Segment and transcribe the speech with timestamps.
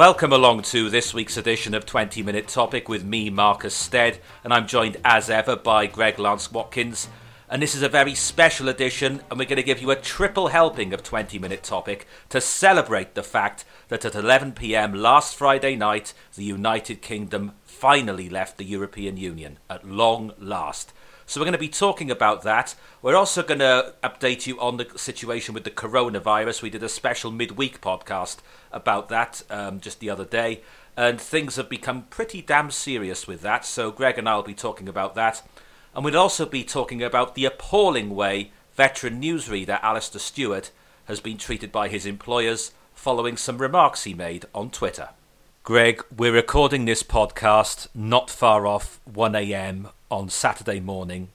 [0.00, 4.50] Welcome along to this week's edition of 20 Minute Topic with me, Marcus Stead, and
[4.50, 7.10] I'm joined as ever by Greg Lance Watkins.
[7.50, 10.48] And this is a very special edition, and we're going to give you a triple
[10.48, 15.76] helping of 20 Minute Topic to celebrate the fact that at 11 pm last Friday
[15.76, 20.94] night, the United Kingdom finally left the European Union at long last.
[21.30, 22.74] So we're going to be talking about that.
[23.02, 26.60] We're also going to update you on the situation with the coronavirus.
[26.60, 28.38] We did a special midweek podcast
[28.72, 30.62] about that um, just the other day,
[30.96, 33.64] and things have become pretty damn serious with that.
[33.64, 35.40] So Greg and I will be talking about that.
[35.94, 40.72] And we'll also be talking about the appalling way veteran newsreader Alastair Stewart
[41.04, 45.10] has been treated by his employers following some remarks he made on Twitter.
[45.62, 51.28] Greg, we're recording this podcast not far off 1am on Saturday morning,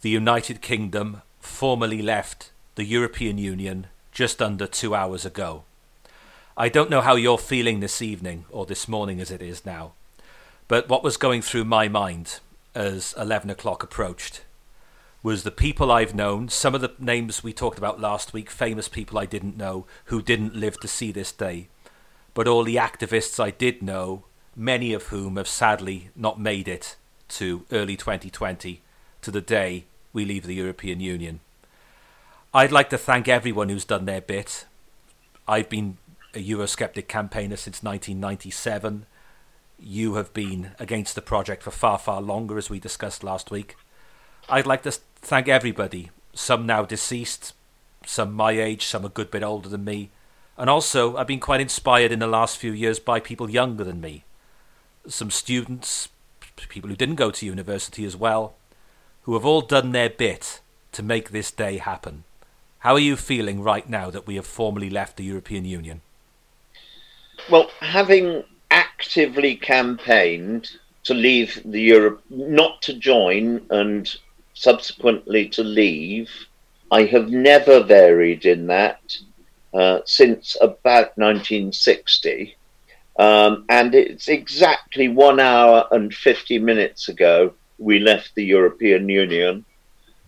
[0.00, 5.64] the United Kingdom formally left the European Union just under two hours ago.
[6.56, 9.92] I don't know how you're feeling this evening, or this morning as it is now,
[10.66, 12.40] but what was going through my mind
[12.74, 14.42] as 11 o'clock approached
[15.22, 18.88] was the people I've known, some of the names we talked about last week, famous
[18.88, 21.68] people I didn't know who didn't live to see this day,
[22.34, 24.24] but all the activists I did know,
[24.56, 26.96] many of whom have sadly not made it
[27.28, 28.80] to early 2020,
[29.22, 31.40] to the day we leave the European Union.
[32.52, 34.64] I'd like to thank everyone who's done their bit.
[35.46, 35.98] I've been
[36.34, 39.06] a Eurosceptic campaigner since 1997.
[39.78, 43.76] You have been against the project for far, far longer, as we discussed last week.
[44.48, 47.54] I'd like to thank everybody, some now deceased,
[48.06, 50.10] some my age, some a good bit older than me.
[50.56, 54.00] And also, I've been quite inspired in the last few years by people younger than
[54.00, 54.24] me.
[55.06, 56.08] Some students,
[56.66, 58.54] people who didn't go to university as well,
[59.22, 60.60] who have all done their bit
[60.92, 62.24] to make this day happen.
[62.80, 66.00] How are you feeling right now that we have formally left the European Union?
[67.50, 70.70] Well, having actively campaigned
[71.04, 74.14] to leave the Europe, not to join, and
[74.54, 76.30] subsequently to leave,
[76.90, 79.16] I have never varied in that
[79.72, 82.56] uh, since about 1960.
[83.18, 89.64] Um, and it's exactly one hour and 50 minutes ago we left the European Union.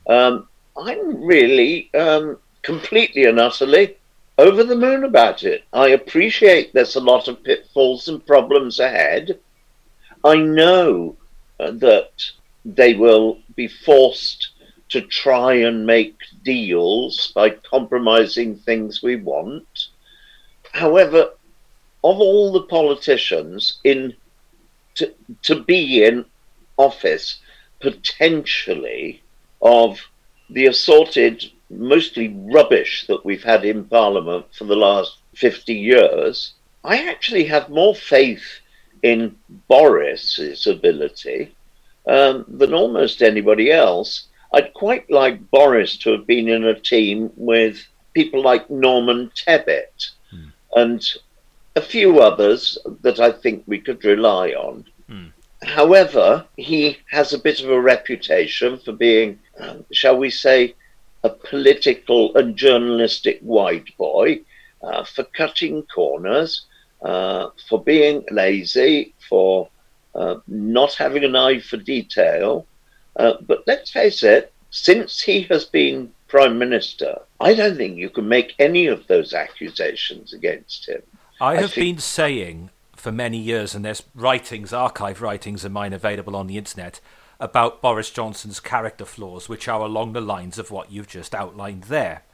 [0.08, 3.96] Um, I'm really um, completely and utterly
[4.38, 5.64] over the moon about it.
[5.72, 9.38] I appreciate there's a lot of pitfalls and problems ahead.
[10.24, 11.16] I know
[11.58, 12.10] uh, that
[12.64, 14.50] they will be forced
[14.90, 19.88] to try and make deals by compromising things we want.
[20.72, 21.30] However,
[22.02, 24.14] of all the politicians in
[24.94, 25.12] to,
[25.42, 26.24] to be in
[26.76, 27.40] office
[27.80, 29.22] potentially
[29.62, 30.00] of
[30.48, 37.08] the assorted mostly rubbish that we've had in parliament for the last 50 years i
[37.08, 38.60] actually have more faith
[39.02, 39.36] in
[39.68, 41.54] boris's ability
[42.06, 47.30] um, than almost anybody else i'd quite like boris to have been in a team
[47.36, 50.48] with people like norman tebbit hmm.
[50.74, 51.14] and
[51.76, 54.84] a few others that I think we could rely on.
[55.08, 55.32] Mm.
[55.62, 60.74] However, he has a bit of a reputation for being, um, shall we say,
[61.22, 64.40] a political and journalistic white boy,
[64.82, 66.66] uh, for cutting corners,
[67.02, 69.68] uh, for being lazy, for
[70.14, 72.66] uh, not having an eye for detail.
[73.16, 78.08] Uh, but let's face it, since he has been Prime Minister, I don't think you
[78.08, 81.02] can make any of those accusations against him.
[81.40, 81.74] I have I think...
[81.74, 86.58] been saying for many years, and there's writings, archive writings of mine available on the
[86.58, 87.00] internet
[87.40, 91.84] about Boris Johnson's character flaws, which are along the lines of what you've just outlined
[91.84, 92.24] there.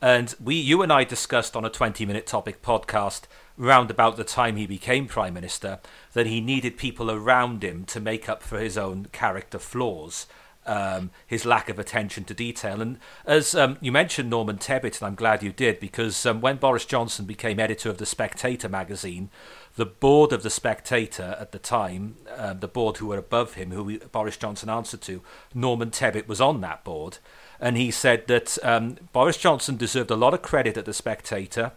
[0.00, 3.22] And we, you and I discussed on a 20 minute topic podcast
[3.56, 5.80] round about the time he became Prime Minister
[6.12, 10.26] that he needed people around him to make up for his own character flaws
[10.66, 12.80] um, his lack of attention to detail.
[12.80, 16.56] And as um, you mentioned Norman Tebbit, and I'm glad you did, because um, when
[16.56, 19.30] Boris Johnson became editor of The Spectator magazine,
[19.76, 23.70] the board of The Spectator at the time, uh, the board who were above him,
[23.70, 25.22] who Boris Johnson answered to,
[25.54, 27.18] Norman Tebbit was on that board.
[27.60, 31.72] And he said that um, Boris Johnson deserved a lot of credit at The Spectator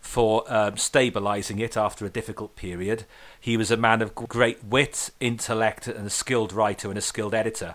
[0.00, 3.04] for um, stabilizing it after a difficult period.
[3.40, 7.34] He was a man of great wit, intellect, and a skilled writer and a skilled
[7.34, 7.74] editor.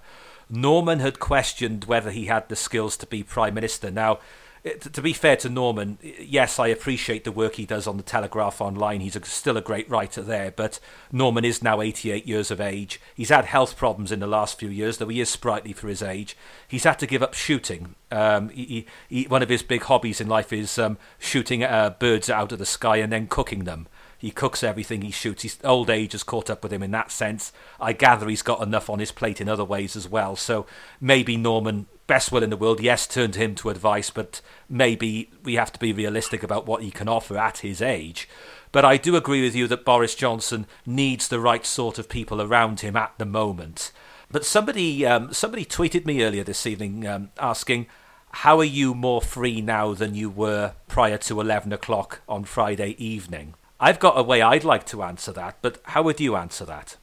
[0.50, 3.90] Norman had questioned whether he had the skills to be prime minister.
[3.92, 4.20] Now,
[4.64, 8.62] to be fair to Norman, yes, I appreciate the work he does on the Telegraph
[8.62, 9.02] Online.
[9.02, 10.80] He's a, still a great writer there, but
[11.12, 13.02] Norman is now 88 years of age.
[13.14, 16.02] He's had health problems in the last few years, though he is sprightly for his
[16.02, 16.38] age.
[16.66, 17.96] He's had to give up shooting.
[18.10, 22.30] Um, he, he, one of his big hobbies in life is um, shooting uh, birds
[22.30, 23.88] out of the sky and then cooking them
[24.24, 25.44] He cooks everything he shoots.
[25.44, 27.52] His old age has caught up with him in that sense.
[27.78, 30.38] I gather he's got enough on his plate in other ways as well.
[30.38, 30.66] So
[31.02, 34.40] maybe Norman, best will in the world, yes, turned him to advice, but
[34.70, 38.30] maybe we have to be realistic about what he can offer at his age.
[38.72, 42.42] But I do agree with you that Boris Johnson needs the right sort of people
[42.42, 43.92] around him at the moment.
[44.32, 47.88] But somebody um, somebody tweeted me earlier this evening um, asking,
[48.32, 52.96] "How are you more free now than you were prior to eleven o'clock on Friday
[52.98, 56.64] evening?" I've got a way I'd like to answer that, but how would you answer
[56.64, 56.96] that?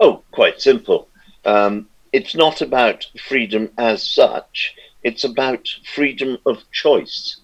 [0.00, 1.06] Oh, quite simple.
[1.44, 4.74] Um, it's not about freedom as such,
[5.04, 7.36] it's about freedom of choice.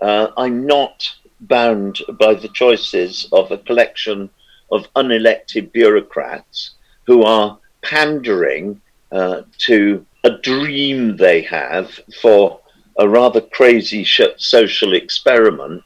[0.00, 4.30] Uh, I'm not bound by the choices of a collection
[4.70, 6.74] of unelected bureaucrats
[7.08, 8.80] who are pandering
[9.10, 12.60] uh, to a dream they have for
[12.96, 15.82] a rather crazy social experiment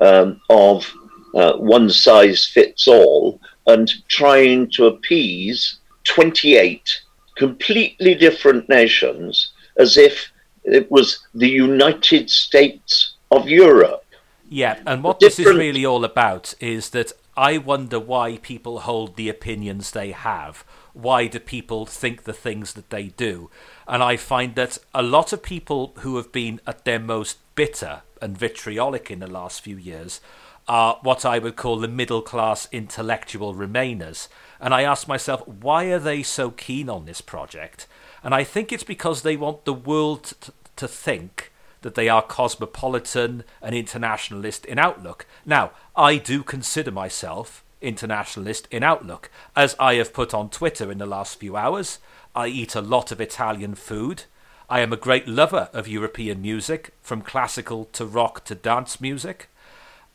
[0.00, 0.90] um, of
[1.34, 7.00] uh, one size fits all and trying to appease 28
[7.36, 10.30] completely different nations as if
[10.64, 14.04] it was the United States of Europe.
[14.48, 15.36] Yeah, and what different...
[15.36, 20.12] this is really all about is that I wonder why people hold the opinions they
[20.12, 20.64] have.
[20.92, 23.50] Why do people think the things that they do?
[23.88, 28.02] And I find that a lot of people who have been at their most bitter
[28.22, 30.20] and vitriolic in the last few years
[30.66, 34.28] are what I would call the middle class intellectual remainers.
[34.60, 37.86] And I ask myself, why are they so keen on this project?
[38.22, 41.52] And I think it's because they want the world t- to think
[41.82, 45.26] that they are cosmopolitan and internationalist in outlook.
[45.44, 49.30] Now, I do consider myself internationalist in outlook.
[49.54, 51.98] As I have put on Twitter in the last few hours,
[52.34, 54.24] I eat a lot of Italian food.
[54.70, 59.48] I am a great lover of European music, from classical to rock to dance music.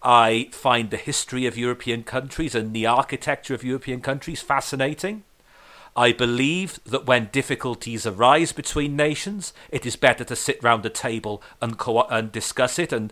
[0.01, 5.23] I find the history of European countries and the architecture of European countries fascinating.
[5.95, 10.89] I believe that when difficulties arise between nations, it is better to sit round a
[10.89, 13.11] table and, co- and discuss it and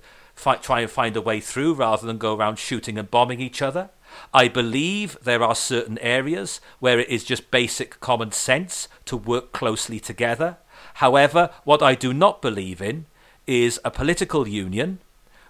[0.62, 3.90] try and find a way through rather than go around shooting and bombing each other.
[4.34, 9.52] I believe there are certain areas where it is just basic common sense to work
[9.52, 10.58] closely together.
[10.96, 13.06] However, what I do not believe in
[13.46, 15.00] is a political union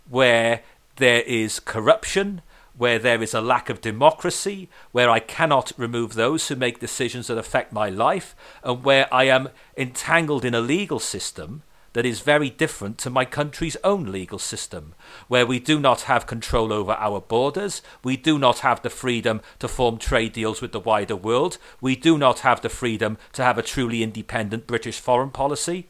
[0.10, 0.64] where
[0.98, 2.42] there is corruption,
[2.76, 7.28] where there is a lack of democracy, where I cannot remove those who make decisions
[7.28, 11.64] that affect my life, and where I am entangled in a legal system
[11.94, 14.94] that is very different to my country's own legal system,
[15.28, 19.42] where we do not have control over our borders, we do not have the freedom
[19.58, 23.44] to form trade deals with the wider world, we do not have the freedom to
[23.44, 25.88] have a truly independent British foreign policy.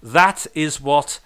[0.00, 1.18] That is what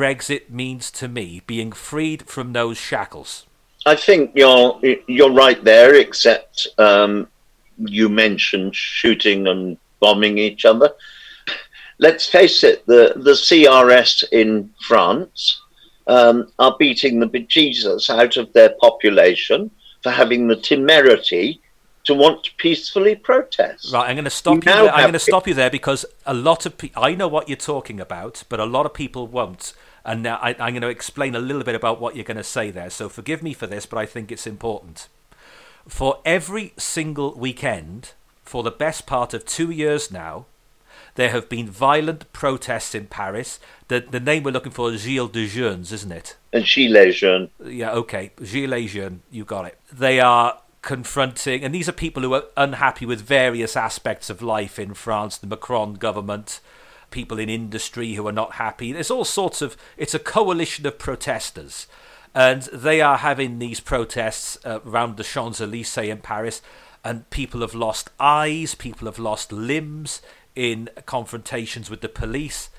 [0.00, 3.44] Brexit means to me, being freed from those shackles.
[3.84, 7.28] I think you're you're right there, except um,
[7.76, 10.90] you mentioned shooting and bombing each other.
[11.98, 15.60] Let's face it, the, the CRS in France
[16.06, 19.70] um, are beating the bejesus out of their population
[20.02, 21.60] for having the temerity
[22.04, 23.92] to want to peacefully protest.
[23.92, 24.60] Right, I'm going to stop you.
[24.62, 24.90] There.
[24.90, 27.04] I'm going to stop you there because a lot of people.
[27.04, 29.74] I know what you're talking about, but a lot of people won't.
[30.04, 32.44] And now I, I'm going to explain a little bit about what you're going to
[32.44, 32.90] say there.
[32.90, 35.08] So forgive me for this, but I think it's important.
[35.88, 40.46] For every single weekend, for the best part of two years now,
[41.14, 43.58] there have been violent protests in Paris.
[43.88, 46.36] The the name we're looking for is Gilets de Jeunes, isn't it?
[46.52, 47.50] And Gilets jaunes.
[47.64, 48.32] Yeah, okay.
[48.40, 49.78] Gilets jaunes, you got it.
[49.92, 54.78] They are confronting, and these are people who are unhappy with various aspects of life
[54.78, 56.60] in France, the Macron government,
[57.10, 58.92] people in industry who are not happy.
[58.92, 59.76] There's all sorts of.
[59.96, 61.86] It's a coalition of protesters,
[62.34, 66.62] and they are having these protests uh, around the Champs Elysees in Paris,
[67.04, 70.22] and people have lost eyes, people have lost limbs
[70.54, 72.70] in confrontations with the police,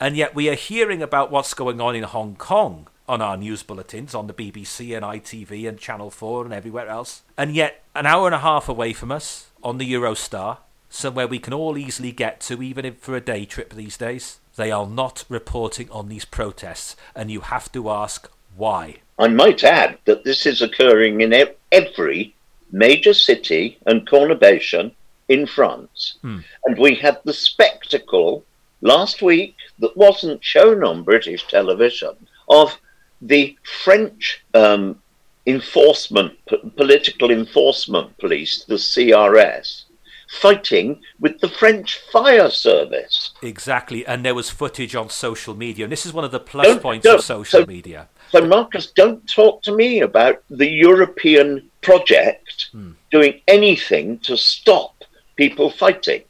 [0.00, 3.62] and yet we are hearing about what's going on in Hong Kong on our news
[3.62, 7.22] bulletins on the BBC and ITV and Channel 4 and everywhere else.
[7.38, 11.38] And yet, an hour and a half away from us on the Eurostar, somewhere we
[11.38, 14.38] can all easily get to, even if for a day trip these days.
[14.56, 18.96] They are not reporting on these protests, and you have to ask why.
[19.18, 21.34] I might add that this is occurring in
[21.72, 22.34] every
[22.72, 24.92] major city and conurbation
[25.28, 26.18] in France.
[26.22, 26.38] Hmm.
[26.64, 28.44] And we had the spectacle
[28.80, 32.14] last week that wasn't shown on British television
[32.48, 32.78] of
[33.20, 35.00] the French um,
[35.46, 36.34] enforcement,
[36.76, 39.84] political enforcement police, the CRS,
[40.28, 43.32] fighting with the French fire service.
[43.42, 46.78] Exactly, and there was footage on social media, and this is one of the plus
[46.80, 48.08] points of social so, media.
[48.30, 52.92] So, Marcus, don't talk to me about the European project hmm.
[53.10, 55.04] doing anything to stop
[55.36, 56.22] people fighting.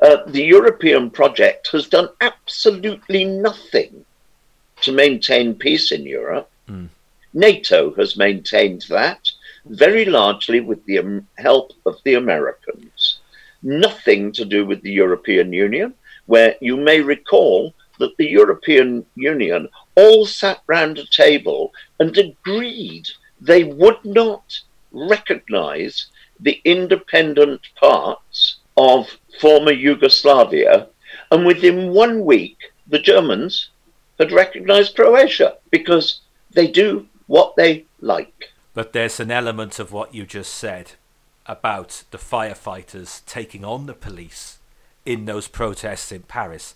[0.00, 4.04] Uh, the European project has done absolutely nothing
[4.82, 6.50] to maintain peace in Europe.
[6.68, 6.88] Mm.
[7.32, 9.30] NATO has maintained that
[9.64, 13.15] very largely with the help of the Americans.
[13.66, 15.92] Nothing to do with the European Union,
[16.26, 23.08] where you may recall that the European Union all sat round a table and agreed
[23.40, 24.60] they would not
[24.92, 26.06] recognize
[26.38, 30.86] the independent parts of former Yugoslavia.
[31.32, 33.70] And within one week, the Germans
[34.20, 36.20] had recognized Croatia because
[36.52, 38.52] they do what they like.
[38.74, 40.92] But there's an element of what you just said
[41.48, 44.58] about the firefighters taking on the police
[45.04, 46.74] in those protests in Paris.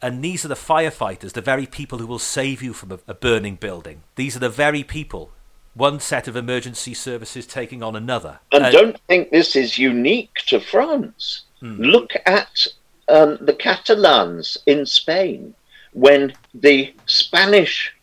[0.00, 3.14] And these are the firefighters, the very people who will save you from a, a
[3.14, 4.02] burning building.
[4.14, 5.32] These are the very people
[5.74, 8.40] one set of emergency services taking on another.
[8.52, 11.42] And uh, don't think this is unique to France.
[11.60, 11.76] Hmm.
[11.76, 12.66] Look at
[13.08, 15.54] um, the Catalans in Spain
[15.92, 17.94] when the Spanish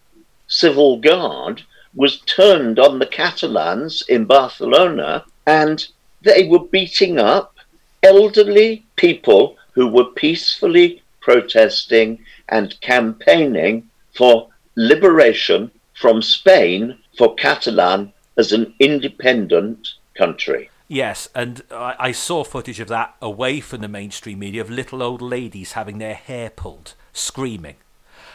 [0.47, 5.87] civil guard was turned on the Catalans in Barcelona and
[6.25, 7.55] they were beating up
[8.03, 18.51] elderly people who were peacefully protesting and campaigning for liberation from Spain for Catalan as
[18.51, 20.69] an independent country.
[20.87, 25.21] Yes, and I, saw footage of that away from the mainstream media of little old
[25.21, 27.77] ladies having their hair pulled, screaming.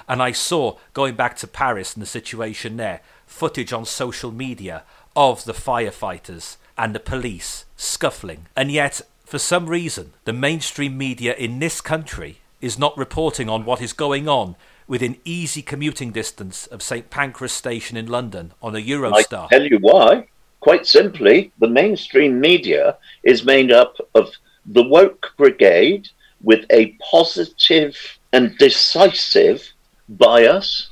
[0.08, 4.82] And I saw, going back to Paris and the situation there, footage on social media
[5.14, 8.46] of the firefighters and the police scuffling.
[8.54, 13.64] And yet, for some reason, the mainstream media in this country is not reporting on
[13.64, 14.54] what is going on
[14.86, 19.46] within easy commuting distance of St Pancras Station in London on a Eurostar.
[19.46, 20.26] I tell you why.
[20.60, 24.28] Quite simply, the mainstream media is made up of
[24.66, 26.08] the woke brigade
[26.42, 27.96] with a positive
[28.32, 29.66] and decisive
[30.08, 30.90] bias,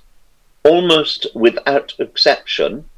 [0.65, 2.89] almost without exception,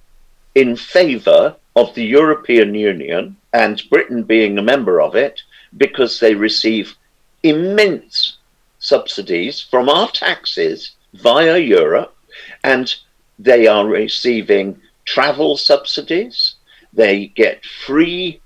[0.55, 5.41] in favour of the European Union and Britain being a member of it
[5.77, 6.97] because they receive
[7.43, 8.39] immense
[8.79, 12.17] subsidies from our taxes via Europe,
[12.65, 12.95] and
[13.39, 16.55] they are receiving travel subsidies.
[16.93, 18.41] They get free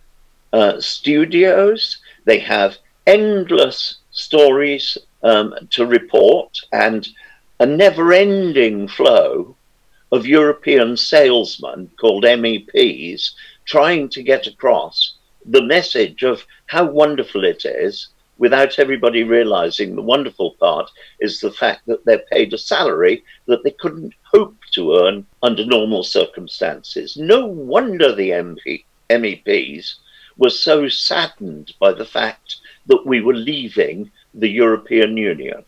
[0.52, 1.98] uh, studios.
[2.24, 7.08] They have endless stories um, to report and
[7.60, 9.56] a never ending flow
[10.12, 13.32] of European salesmen called MEPs
[13.64, 20.02] trying to get across the message of how wonderful it is without everybody realizing the
[20.02, 20.90] wonderful part
[21.20, 25.64] is the fact that they're paid a salary that they couldn't hope to earn under
[25.64, 27.16] normal circumstances.
[27.16, 29.94] No wonder the MP, MEPs
[30.36, 32.56] were so saddened by the fact
[32.86, 35.64] that we were leaving the European Union.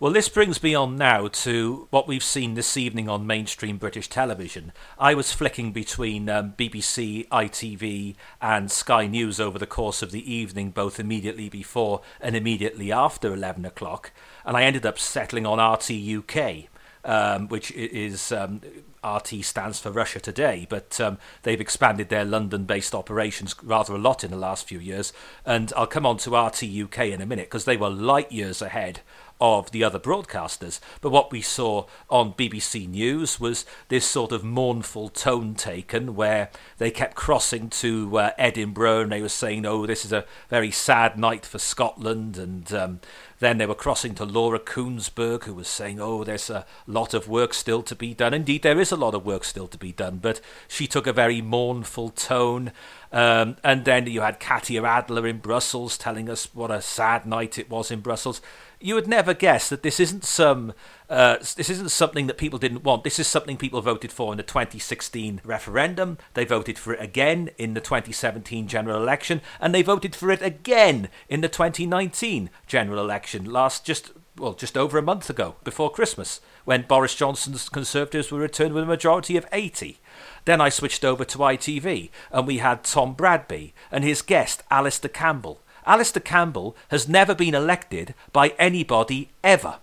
[0.00, 4.08] Well, this brings me on now to what we've seen this evening on mainstream British
[4.08, 4.72] television.
[4.98, 10.32] I was flicking between um, BBC, ITV, and Sky News over the course of the
[10.32, 14.10] evening, both immediately before and immediately after 11 o'clock,
[14.46, 16.70] and I ended up settling on RT UK.
[17.02, 18.60] Um, which is um,
[19.02, 23.98] RT stands for Russia Today, but um, they've expanded their London based operations rather a
[23.98, 25.12] lot in the last few years.
[25.46, 28.60] And I'll come on to RT UK in a minute because they were light years
[28.60, 29.00] ahead
[29.40, 30.80] of the other broadcasters.
[31.00, 36.50] But what we saw on BBC News was this sort of mournful tone taken where
[36.76, 40.70] they kept crossing to uh, Edinburgh and they were saying, oh, this is a very
[40.70, 42.36] sad night for Scotland.
[42.36, 43.00] And um,
[43.40, 47.26] then they were crossing to Laura Kuenssberg, who was saying, oh, there's a lot of
[47.28, 48.32] work still to be done.
[48.32, 51.12] Indeed, there is a lot of work still to be done, but she took a
[51.12, 52.70] very mournful tone.
[53.12, 57.58] Um, and then you had Katya Adler in Brussels telling us what a sad night
[57.58, 58.42] it was in Brussels
[58.80, 60.72] you would never guess that this isn't some
[61.08, 63.04] uh, this isn't something that people didn't want.
[63.04, 66.18] This is something people voted for in the 2016 referendum.
[66.34, 70.40] They voted for it again in the 2017 general election, and they voted for it
[70.40, 75.90] again in the 2019 general election last just well just over a month ago before
[75.90, 79.98] Christmas when Boris Johnson's Conservatives were returned with a majority of 80.
[80.44, 85.10] Then I switched over to ITV and we had Tom Bradby and his guest Alastair
[85.10, 85.60] Campbell
[85.90, 89.80] Alastair Campbell has never been elected by anybody ever.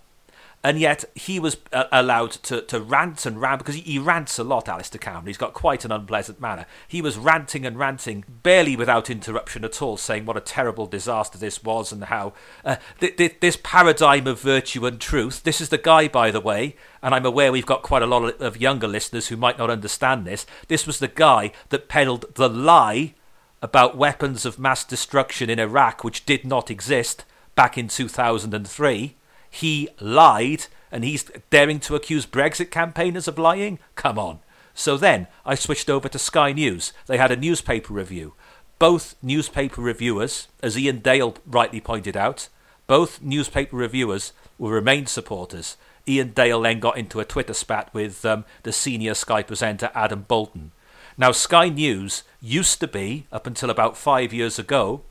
[0.63, 4.39] and yet he was uh, allowed to, to rant and rant because he, he rants
[4.39, 5.27] a lot, Alastair Campbell.
[5.27, 6.65] He's got quite an unpleasant manner.
[6.87, 11.37] He was ranting and ranting, barely without interruption at all, saying what a terrible disaster
[11.37, 12.33] this was and how
[12.65, 15.43] uh, th- th- this paradigm of virtue and truth.
[15.43, 18.41] This is the guy, by the way, and I'm aware we've got quite a lot
[18.41, 20.45] of younger listeners who might not understand this.
[20.67, 23.13] This was the guy that peddled the lie
[23.61, 29.15] about weapons of mass destruction in Iraq, which did not exist back in 2003
[29.49, 33.79] he lied and he's daring to accuse Brexit campaigners of lying?
[33.95, 34.39] Come on.
[34.73, 36.93] So then I switched over to Sky News.
[37.07, 38.35] They had a newspaper review.
[38.79, 42.47] Both newspaper reviewers, as Iain Dale rightly pointed out,
[42.85, 45.77] both newspaper reviewers were Remain supporters.
[46.07, 50.25] Iain Dale then got into a Twitter spat with um, the senior Sky presenter Adam
[50.27, 50.71] Boulton.
[51.19, 55.01] Now, Sky News used to be, up until about five years ago,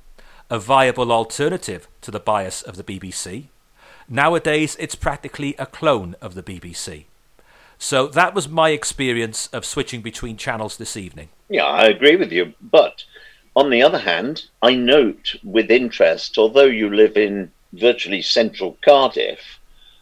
[0.49, 3.47] a viable alternative to the bias of the BBC.
[4.09, 7.07] Nowadays, it's practically a clone of the BBC.
[7.77, 11.31] So that was my experience of switching between channels this evening.
[11.49, 12.55] Yeah, I agree with you.
[12.63, 13.03] But
[13.57, 19.41] on the other hand, I note with interest, although you live in virtually central Cardiff,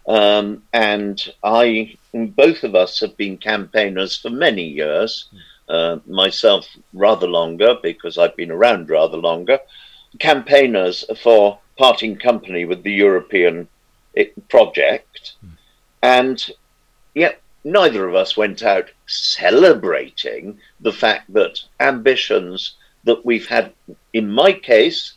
[0.07, 5.29] um, and I, both of us have been campaigners for many years,
[5.69, 9.59] uh, myself rather longer because I've been around rather longer,
[10.19, 13.69] campaigners for parting company with the European
[14.49, 15.51] project, mm.
[16.03, 16.51] and
[17.15, 23.73] yet neither of us went out celebrating the fact that ambitions that we've had,
[24.13, 25.15] in my case,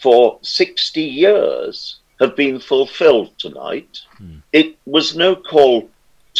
[0.00, 4.00] for 60 years have been fulfilled tonight.
[4.20, 4.42] Mm.
[4.52, 5.90] It was no call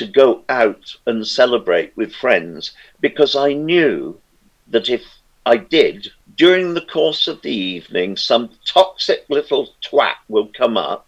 [0.01, 4.19] to go out and celebrate with friends because I knew
[4.69, 5.03] that if
[5.45, 11.07] I did, during the course of the evening, some toxic little twat will come up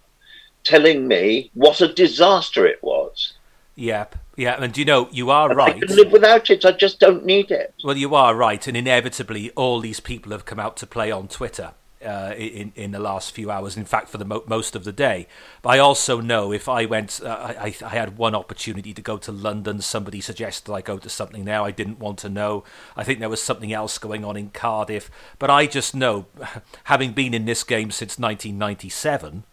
[0.62, 3.32] telling me what a disaster it was.
[3.76, 4.16] Yep.
[4.36, 5.76] Yeah, and you know, you are right.
[5.76, 6.66] I can live without it.
[6.66, 7.72] I just don't need it.
[7.82, 11.28] Well, you are right, and inevitably, all these people have come out to play on
[11.28, 11.72] Twitter.
[12.04, 13.76] Uh, in in the last few hours.
[13.76, 15.28] In fact, for the mo- most of the day.
[15.62, 19.18] But I also know if I went, uh, I, I had one opportunity to go
[19.18, 19.80] to London.
[19.80, 21.64] Somebody suggested I go to something now.
[21.64, 22.64] I didn't want to know.
[22.96, 25.10] I think there was something else going on in Cardiff.
[25.38, 26.26] But I just know,
[26.84, 29.44] having been in this game since 1997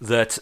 [0.00, 0.38] that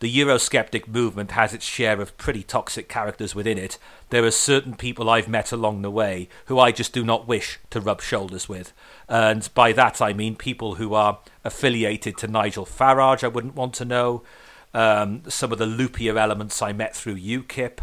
[0.00, 3.78] the Eurosceptic movement has its share of pretty toxic characters within it.
[4.10, 7.58] There are certain people I've met along the way who I just do not wish
[7.70, 8.72] to rub shoulders with.
[9.08, 13.74] And by that I mean people who are affiliated to Nigel Farage, I wouldn't want
[13.74, 14.22] to know.
[14.72, 17.80] Um, some of the loopier elements I met through UKIP.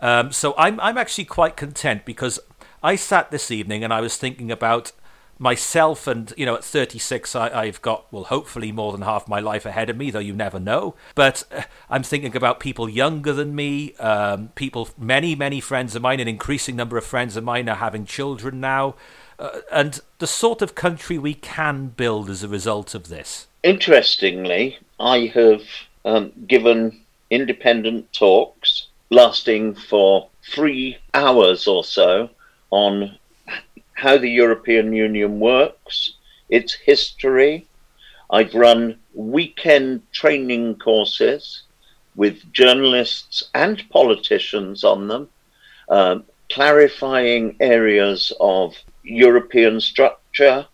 [0.00, 2.38] Um, so I'm, I'm actually quite content because
[2.82, 4.92] I sat this evening and I was thinking about
[5.38, 9.40] myself and you know at 36 I, have got well hopefully more than half my
[9.40, 10.94] life ahead of me though you never know.
[11.14, 16.02] But uh, i'm thinking about people younger than me um, people many many friends of
[16.02, 18.94] mine an increasing number of friends of mine are having children now.
[19.38, 23.46] Uh, and the sort of country we can build as a result of this.
[23.62, 25.62] Interestingly i have
[26.04, 32.30] um, given independent talks lasting for three hours or so
[32.70, 33.17] on
[33.98, 36.14] how the European Union works,
[36.48, 37.66] its history.
[38.30, 41.64] I've run weekend training courses
[42.14, 45.28] with journalists and politicians on them,
[45.88, 50.66] um, clarifying areas of European structure,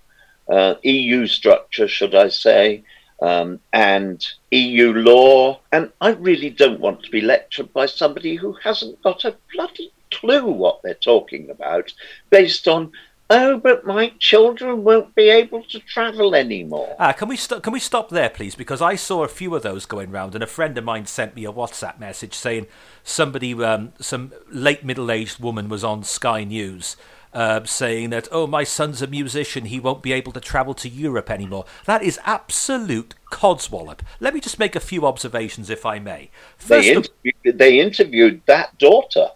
[0.49, 2.83] uh, EU structure, should I say,
[3.23, 5.61] um, and EU law.
[5.73, 9.93] And I really don't want to be lectured by somebody who hasn't got a bloody
[10.11, 11.93] clue what they're talking about
[12.31, 12.93] based on
[13.31, 16.95] Oh, but my children won't be able to travel anymore.
[16.99, 18.55] Ah, can we st- can we stop there, please?
[18.55, 21.35] Because I saw a few of those going round, and a friend of mine sent
[21.35, 22.67] me a WhatsApp message saying
[23.03, 26.97] somebody, um, some late middle-aged woman, was on Sky News.
[27.33, 30.89] Uh, saying that, oh, my son's a musician, he won't be able to travel to
[30.89, 31.65] Europe anymore.
[31.85, 34.03] That is absolute codswallop.
[34.21, 36.31] Let me just make a few observations, if I may.
[36.57, 39.31] First they, interviewed, they interviewed that daughter.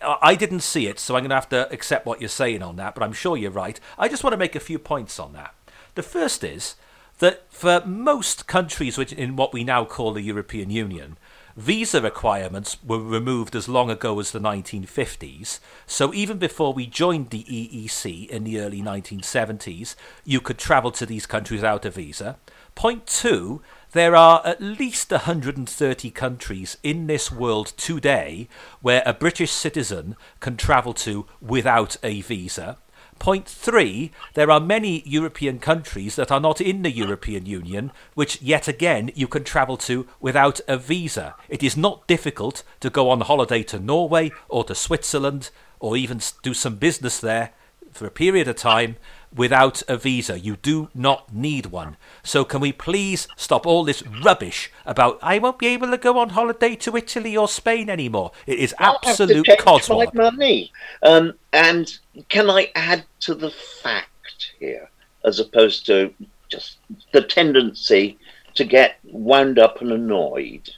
[0.00, 2.76] I didn't see it, so I'm going to have to accept what you're saying on
[2.76, 3.80] that, but I'm sure you're right.
[3.98, 5.54] I just want to make a few points on that.
[5.96, 6.76] The first is
[7.18, 11.16] that for most countries which in what we now call the European Union,
[11.56, 15.58] visa requirements were removed as long ago as the 1950s.
[15.86, 21.06] So even before we joined the EEC in the early 1970s, you could travel to
[21.06, 22.36] these countries without a visa.
[22.74, 23.62] Point two,
[23.96, 28.46] there are at least 130 countries in this world today
[28.82, 32.76] where a British citizen can travel to without a visa.
[33.18, 38.42] Point three, there are many European countries that are not in the European Union, which
[38.42, 41.34] yet again you can travel to without a visa.
[41.48, 45.48] It is not difficult to go on holiday to Norway or to Switzerland
[45.80, 47.54] or even do some business there
[47.92, 48.96] for a period of time
[49.36, 50.38] without a visa.
[50.40, 51.96] You do not need one.
[52.22, 56.18] So can we please stop all this rubbish about I won't be able to go
[56.18, 58.32] on holiday to Italy or Spain anymore?
[58.46, 60.14] It is absolute codswallop.
[60.14, 60.72] My money.
[61.02, 61.96] Um, and
[62.28, 64.88] can I add to the fact here,
[65.24, 66.12] as opposed to
[66.48, 66.78] just
[67.12, 68.18] the tendency
[68.54, 70.70] to get wound up and annoyed?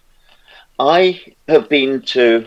[0.79, 2.47] I have been to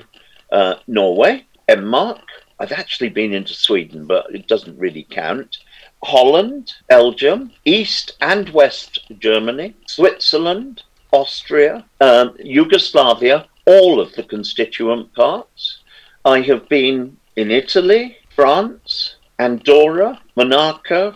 [0.51, 2.21] uh, Norway, Denmark.
[2.59, 5.57] I've actually been into Sweden, but it doesn't really count.
[6.03, 15.79] Holland, Belgium, East and West Germany, Switzerland, Austria, um, Yugoslavia, all of the constituent parts.
[16.25, 21.15] I have been in Italy, France, Andorra, Monaco,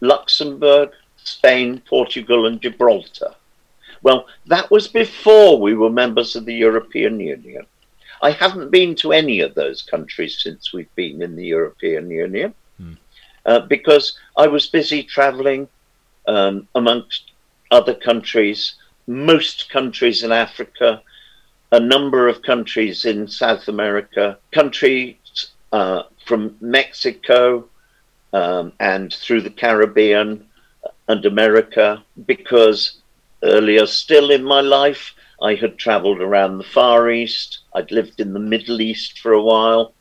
[0.00, 3.34] Luxembourg, Spain, Portugal, and Gibraltar.
[4.02, 7.66] Well, that was before we were members of the European Union.
[8.22, 12.54] I haven't been to any of those countries since we've been in the European Union.
[13.48, 15.68] Uh, because I was busy traveling
[16.26, 17.32] um, amongst
[17.70, 18.74] other countries,
[19.06, 21.00] most countries in Africa,
[21.72, 25.16] a number of countries in South America, countries
[25.72, 27.64] uh, from Mexico
[28.34, 30.44] um, and through the Caribbean
[31.08, 32.98] and America, because
[33.42, 38.34] earlier still in my life, I had traveled around the Far East, I'd lived in
[38.34, 39.94] the Middle East for a while.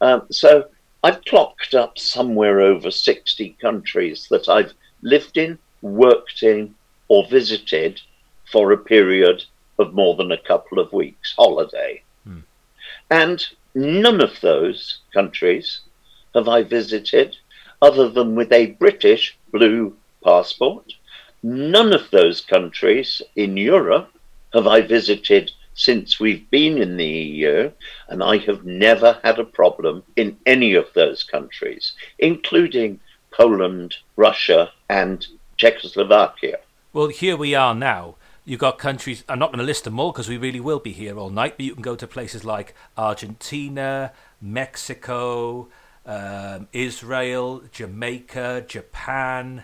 [0.00, 0.68] Um, so
[1.02, 6.74] I've clocked up somewhere over 60 countries that I've lived in, worked in,
[7.08, 8.00] or visited
[8.50, 9.44] for a period
[9.78, 12.02] of more than a couple of weeks holiday.
[12.24, 12.40] Hmm.
[13.10, 15.80] And none of those countries
[16.34, 17.36] have I visited
[17.80, 20.92] other than with a British blue passport.
[21.42, 24.12] None of those countries in Europe
[24.54, 27.70] have I visited since we've been in the EU,
[28.08, 34.70] and I have never had a problem in any of those countries, including Poland, Russia,
[34.88, 36.58] and Czechoslovakia.
[36.92, 38.16] Well, here we are now.
[38.44, 40.92] You've got countries, I'm not going to list them all because we really will be
[40.92, 45.68] here all night, but you can go to places like Argentina, Mexico,
[46.04, 49.62] um, Israel, Jamaica, Japan,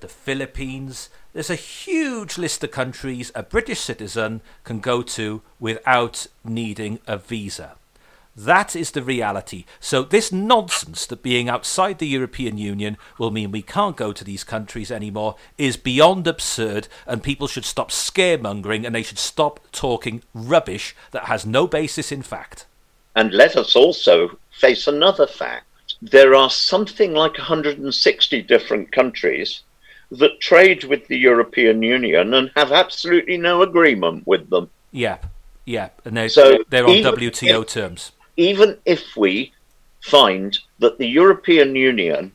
[0.00, 1.08] the Philippines.
[1.32, 7.18] There's a huge list of countries a British citizen can go to without needing a
[7.18, 7.76] visa.
[8.36, 9.64] That is the reality.
[9.80, 14.24] So, this nonsense that being outside the European Union will mean we can't go to
[14.24, 19.60] these countries anymore is beyond absurd, and people should stop scaremongering and they should stop
[19.72, 22.66] talking rubbish that has no basis in fact.
[23.14, 25.64] And let us also face another fact.
[26.02, 29.62] There are something like 160 different countries
[30.10, 34.70] that trade with the European Union and have absolutely no agreement with them.
[34.92, 35.18] Yeah,
[35.64, 38.12] yeah, and they're, so they're on WTO if, terms.
[38.36, 39.52] Even if we
[40.02, 42.32] find that the European Union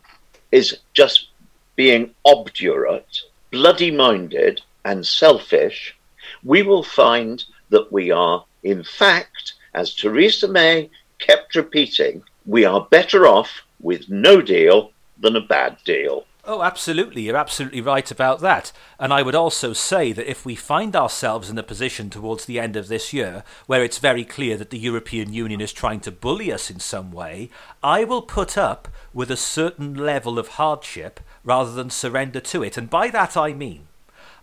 [0.51, 1.29] is just
[1.75, 5.95] being obdurate, bloody minded, and selfish,
[6.43, 12.88] we will find that we are, in fact, as Theresa May kept repeating, we are
[12.91, 16.25] better off with no deal than a bad deal.
[16.43, 17.21] Oh, absolutely.
[17.21, 18.71] You're absolutely right about that.
[18.97, 22.60] And I would also say that if we find ourselves in a position towards the
[22.60, 26.12] end of this year where it's very clear that the European Union is trying to
[26.12, 27.51] bully us in some way,
[27.84, 32.75] I will put up with a certain level of hardship rather than surrender to it.
[32.75, 33.88] And by that I mean,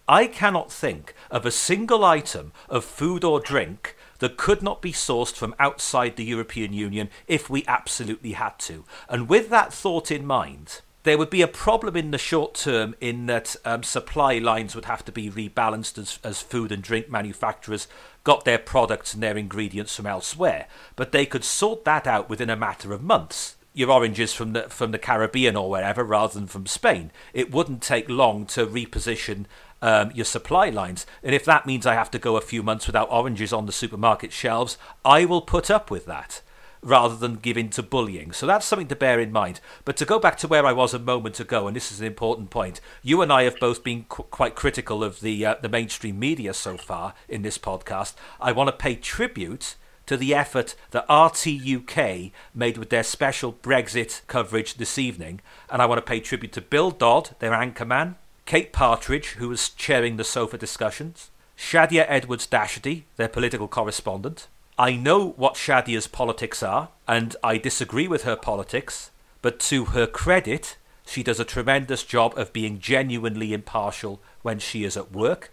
[0.07, 4.93] I cannot think of a single item of food or drink that could not be
[4.93, 8.85] sourced from outside the European Union if we absolutely had to.
[9.09, 12.95] And with that thought in mind, there would be a problem in the short term
[13.01, 17.11] in that um, supply lines would have to be rebalanced as, as food and drink
[17.11, 17.89] manufacturers
[18.25, 20.67] got their products and their ingredients from elsewhere.
[20.97, 23.57] But they could sort that out within a matter of months.
[23.73, 27.11] Your oranges from the from the Caribbean or wherever, rather than from Spain.
[27.33, 29.47] It wouldn't take long to reposition
[29.81, 31.07] um, your supply lines.
[31.23, 33.73] And if that means I have to go a few months without oranges on the
[33.73, 36.43] supermarket shelves, I will put up with that
[36.83, 38.33] rather than give in to bullying.
[38.33, 39.61] So that's something to bear in mind.
[39.85, 42.07] But to go back to where I was a moment ago, and this is an
[42.07, 45.69] important point, you and I have both been qu- quite critical of the uh, the
[45.69, 48.15] mainstream media so far in this podcast.
[48.41, 53.53] I want to pay tribute to the effort that RT UK made with their special
[53.53, 58.15] Brexit coverage this evening, and I want to pay tribute to Bill Dodd, their anchorman,
[58.47, 64.47] Kate Partridge, who was chairing the sofa discussions, Shadia Edwards Dashti, their political correspondent,
[64.81, 69.11] I know what Shadia's politics are, and I disagree with her politics,
[69.43, 74.85] but to her credit, she does a tremendous job of being genuinely impartial when she
[74.85, 75.51] is at work.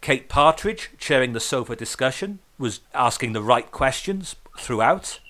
[0.00, 5.20] Kate Partridge, chairing the sofa discussion, was asking the right questions throughout.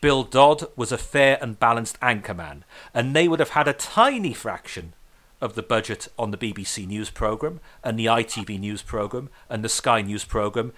[0.00, 2.62] Bill Dodd was a fair and balanced anchorman,
[2.94, 4.92] and they would have had a tiny fraction
[5.40, 9.68] of the budget on the BBC News programme and the ITV News programme and the
[9.68, 10.72] Sky News programme,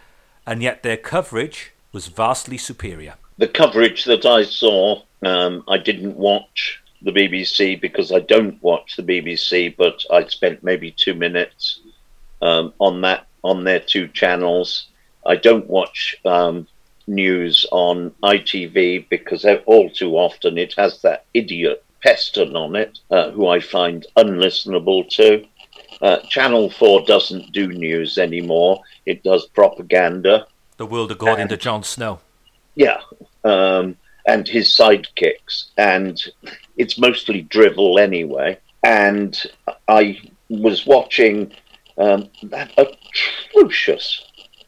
[0.47, 3.15] and yet their coverage was vastly superior.
[3.39, 8.97] The coverage that I saw, um, I didn't watch the BBC because I don't watch
[8.97, 11.81] the BBC, but I spent maybe two minutes
[12.41, 14.89] um, on that on their two channels.
[15.27, 16.67] I don't watch um,
[17.07, 23.31] news on ITV because all too often it has that idiot Peston on it, uh,
[23.31, 25.45] who I find unlistenable to.
[26.01, 30.47] Uh, Channel 4 doesn't do news anymore, it does propaganda.
[30.83, 32.19] The world according and, to Jon Snow.
[32.75, 32.99] Yeah,
[33.45, 35.67] um, and his sidekicks.
[35.79, 36.21] And
[36.77, 38.59] it's mostly drivel anyway.
[38.83, 39.41] And
[39.87, 41.53] I was watching
[41.99, 44.25] um, that atrocious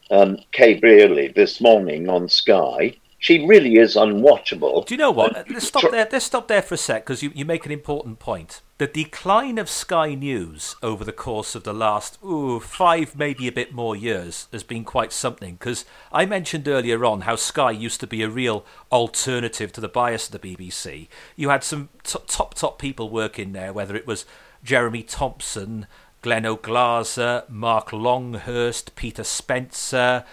[0.09, 2.95] um, Kay Burley this morning on Sky.
[3.17, 4.85] She really is unwatchable.
[4.85, 5.35] Do you know what?
[5.35, 6.07] Uh, Let's stop there.
[6.11, 8.61] Let's stop there for a sec because you, you make an important point.
[8.77, 13.53] The decline of Sky News over the course of the last ooh, five, maybe a
[13.53, 15.55] bit more years has been quite something.
[15.55, 19.87] Because I mentioned earlier on how Sky used to be a real alternative to the
[19.87, 21.07] bias of the BBC.
[21.37, 24.25] You had some t- top, top people working there, whether it was
[24.61, 25.87] Jeremy Thompson,
[26.21, 30.25] Glen Oglaza, Mark Longhurst, Peter Spencer.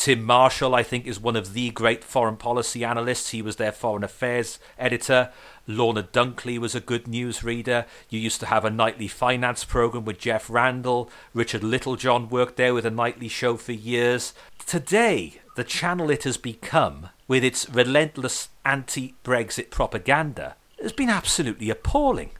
[0.00, 3.32] Tim Marshall, I think, is one of the great foreign policy analysts.
[3.32, 5.30] He was their foreign affairs editor.
[5.66, 7.84] Lorna Dunkley was a good news reader.
[8.08, 11.10] You used to have a nightly finance program with Jeff Randall.
[11.34, 14.32] Richard Littlejohn worked there with a nightly show for years.
[14.64, 21.68] Today, the channel it has become, with its relentless anti Brexit propaganda, has been absolutely
[21.68, 22.30] appalling.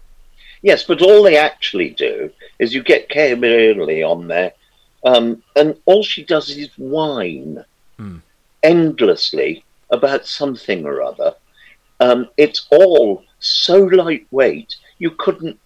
[0.62, 4.54] Yes, but all they actually do is you get Kay Burley on there,
[5.04, 7.64] um, and all she does is whine
[7.98, 8.20] mm.
[8.62, 11.34] endlessly about something or other.
[12.00, 15.58] Um, it's all so lightweight, you couldn't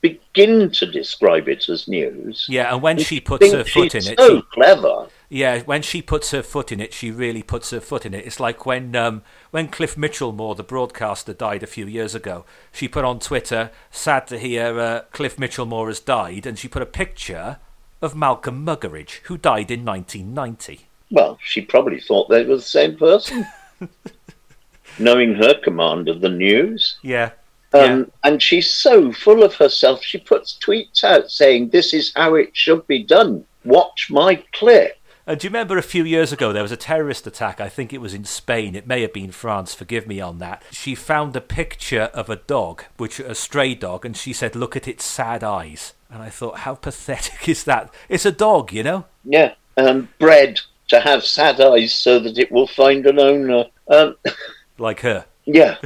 [0.00, 2.46] begin to describe it as news.
[2.48, 5.08] Yeah, and when she puts her foot in it, so she, clever.
[5.28, 8.26] Yeah, when she puts her foot in it, she really puts her foot in it.
[8.26, 12.44] It's like when um, when Cliff Michelmore, the broadcaster, died a few years ago.
[12.72, 16.82] She put on Twitter, "Sad to hear uh, Cliff Michelmore has died," and she put
[16.82, 17.58] a picture
[18.00, 20.86] of Malcolm Muggeridge, who died in 1990.
[21.10, 23.46] Well, she probably thought they were the same person,
[24.98, 26.98] knowing her command of the news.
[27.02, 27.30] Yeah.
[27.72, 28.04] Um, yeah.
[28.24, 30.02] And she's so full of herself.
[30.02, 33.44] She puts tweets out saying, This is how it should be done.
[33.64, 34.97] Watch my clip.
[35.28, 37.60] Uh, do you remember a few years ago there was a terrorist attack?
[37.60, 38.74] I think it was in Spain.
[38.74, 39.74] It may have been France.
[39.74, 40.62] Forgive me on that.
[40.70, 44.74] She found a picture of a dog, which a stray dog, and she said, "Look
[44.74, 47.92] at its sad eyes." And I thought, how pathetic is that?
[48.08, 49.04] It's a dog, you know.
[49.22, 53.66] Yeah, um, bred to have sad eyes so that it will find an owner.
[53.88, 54.16] Um,
[54.78, 55.26] like her.
[55.44, 55.76] Yeah.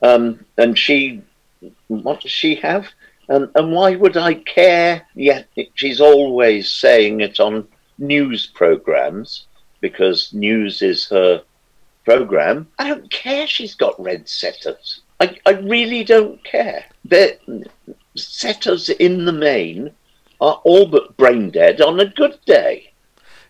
[0.00, 1.20] um, and she,
[1.88, 2.86] what does she have?
[3.28, 5.06] And, and why would I care?
[5.14, 7.68] Yet yeah, she's always saying it on
[8.02, 9.46] news programs
[9.80, 11.42] because news is her
[12.04, 12.68] program.
[12.78, 15.00] I don't care she's got red setters.
[15.20, 16.84] I, I really don't care.
[17.04, 17.38] The
[18.16, 19.92] setters in the main
[20.40, 22.91] are all but brain dead on a good day.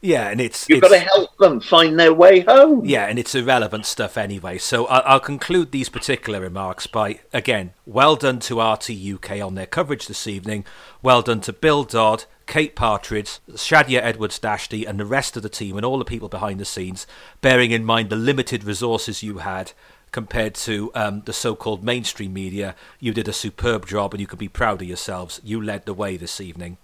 [0.05, 2.85] Yeah, and it's you've it's, got to help them find their way home.
[2.85, 4.59] Yeah, and it's irrelevant stuff anyway.
[4.59, 9.55] So I'll, I'll conclude these particular remarks by again, well done to RT UK on
[9.55, 10.65] their coverage this evening.
[11.03, 15.49] Well done to Bill Dodd, Kate Partridge, Shadia Edwards Dashti, and the rest of the
[15.49, 17.07] team and all the people behind the scenes,
[17.41, 19.71] bearing in mind the limited resources you had
[20.11, 22.75] compared to um, the so called mainstream media.
[22.99, 25.41] You did a superb job and you can be proud of yourselves.
[25.45, 26.79] You led the way this evening.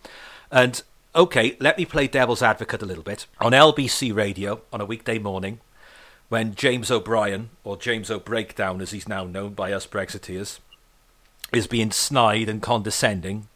[0.53, 0.83] And
[1.19, 3.27] okay, let me play devil's advocate a little bit.
[3.41, 5.59] On LBC Radio on a weekday morning,
[6.29, 10.61] when James O'Brien, or James O'Breakdown as he's now known by us Brexiteers,
[11.53, 13.49] is being snide and condescending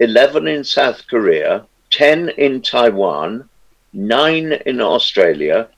[0.00, 3.48] 11 in South Korea, 10 in Taiwan,
[3.92, 5.68] 9 in Australia,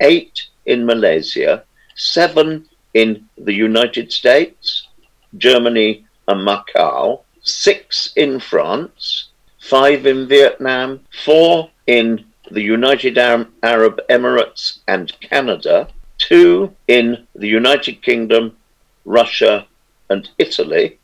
[0.00, 4.88] 8 in Malaysia, 7 in the United States,
[5.36, 9.31] Germany, and Macau, 6 in France,
[9.62, 18.02] 5 in Vietnam, 4 in the United Arab Emirates and Canada, 2 in the United
[18.02, 18.56] Kingdom,
[19.04, 19.66] Russia,
[20.10, 20.98] and Italy,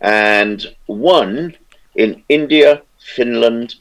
[0.00, 1.54] and 1
[1.96, 3.74] in India, Finland,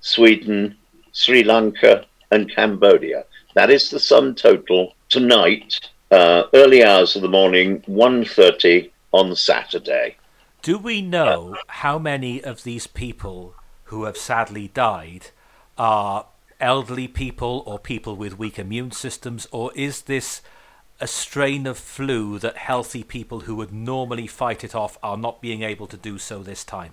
[0.00, 0.74] Sweden,
[1.12, 3.24] Sri Lanka, and Cambodia.
[3.54, 10.16] That is the sum total tonight, uh, early hours of the morning, 1.30 on Saturday.
[10.62, 13.54] Do we know how many of these people
[13.86, 15.28] who have sadly died
[15.76, 16.26] are
[16.60, 20.42] elderly people or people with weak immune systems, or is this
[21.00, 25.42] a strain of flu that healthy people who would normally fight it off are not
[25.42, 26.92] being able to do so this time?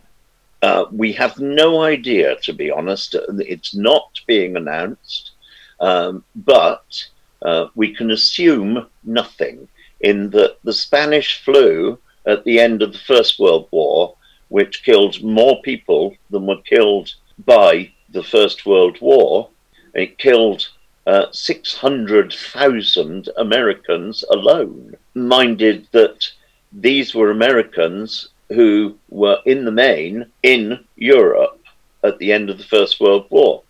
[0.61, 3.15] Uh, we have no idea, to be honest.
[3.39, 5.31] It's not being announced,
[5.79, 7.03] um, but
[7.41, 9.67] uh, we can assume nothing
[9.99, 14.15] in that the Spanish flu at the end of the First World War,
[14.53, 17.11] which killed more people than were killed
[17.43, 19.49] by the First World War,
[19.95, 20.69] it killed
[21.07, 24.95] uh, 600,000 Americans alone.
[25.15, 26.29] Minded that
[26.71, 31.59] these were Americans who were in the main in Europe
[32.03, 33.63] at the end of the First World War.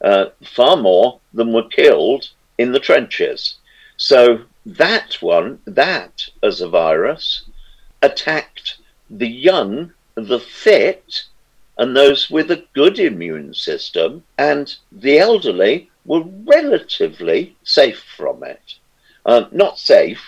[0.00, 3.56] Uh, far more than were killed in the trenches.
[3.98, 7.44] So that one, that as a virus,
[8.00, 8.78] attacked
[9.10, 9.92] the young,
[10.26, 11.22] the fit,
[11.76, 18.74] and those with a good immune system, and the elderly were relatively safe from it.
[19.26, 20.22] Uh, not safe,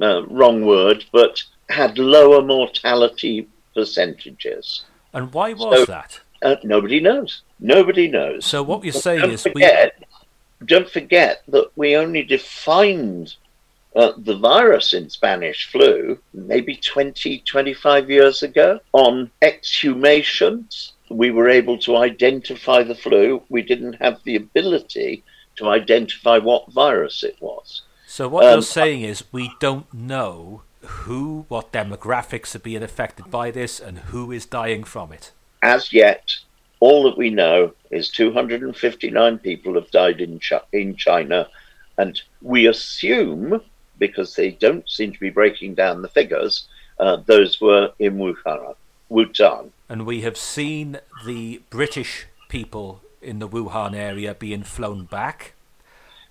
[0.00, 4.84] uh, wrong word, but had lower mortality percentages.
[5.12, 6.20] And why was so, that?
[6.42, 7.42] Uh, nobody knows.
[7.58, 8.44] Nobody knows.
[8.44, 9.94] So what you're saying don't is, forget,
[10.60, 10.66] we...
[10.66, 13.34] don't forget that we only defined
[13.94, 20.92] uh, the virus in Spanish flu maybe 20, 25 years ago on exhumations.
[21.10, 23.42] We were able to identify the flu.
[23.48, 25.22] We didn't have the ability
[25.56, 27.82] to identify what virus it was.
[28.06, 33.30] So what um, you're saying is we don't know who, what demographics are being affected
[33.30, 35.32] by this, and who is dying from it?
[35.62, 36.36] As yet,
[36.80, 41.48] all that we know is 259 people have died in, Ch- in China,
[41.96, 43.60] and we assume,
[43.98, 46.66] because they don't seem to be breaking down the figures,
[46.98, 48.74] uh, those were in Wuhan.
[49.10, 49.70] Wuhan.
[49.88, 55.54] And we have seen the British people in the Wuhan area being flown back.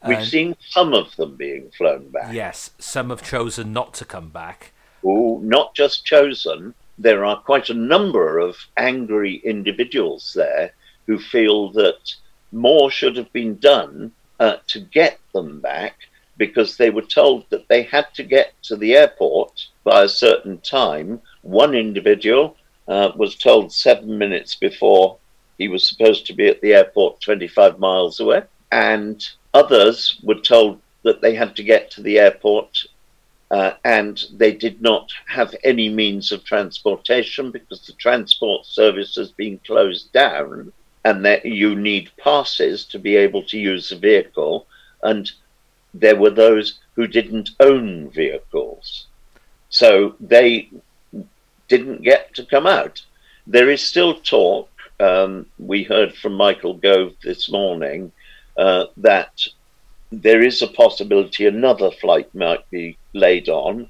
[0.05, 2.33] We've seen some of them being flown back.
[2.33, 4.73] Yes, some have chosen not to come back.
[5.05, 6.73] Oh, not just chosen.
[6.97, 10.73] There are quite a number of angry individuals there
[11.07, 12.15] who feel that
[12.51, 15.99] more should have been done uh, to get them back
[16.37, 20.59] because they were told that they had to get to the airport by a certain
[20.59, 21.21] time.
[21.41, 25.17] One individual uh, was told seven minutes before
[25.57, 28.43] he was supposed to be at the airport 25 miles away.
[28.71, 32.85] And Others were told that they had to get to the airport
[33.51, 39.31] uh, and they did not have any means of transportation because the transport service has
[39.31, 40.73] been closed down
[41.05, 44.65] and that you need passes to be able to use a vehicle.
[45.03, 45.31] And
[45.93, 49.07] there were those who didn't own vehicles.
[49.69, 50.69] So they
[51.67, 53.01] didn't get to come out.
[53.47, 54.69] There is still talk
[54.99, 58.11] um, we heard from Michael Gove this morning
[58.57, 59.47] uh, that
[60.11, 63.89] there is a possibility another flight might be laid on.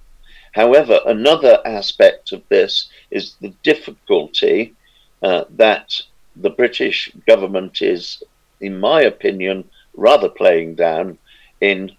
[0.54, 4.74] However, another aspect of this is the difficulty
[5.22, 6.02] uh, that
[6.36, 8.24] the British government is,
[8.62, 11.18] in my opinion, rather playing down
[11.64, 11.96] in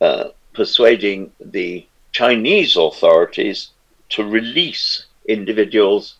[0.00, 3.70] uh, persuading the Chinese authorities
[4.08, 6.16] to release individuals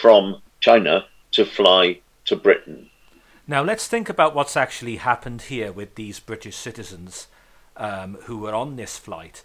[0.00, 2.88] from China to fly to Britain.
[3.46, 7.28] Now, let's think about what's actually happened here with these British citizens
[7.76, 9.44] um, who were on this flight.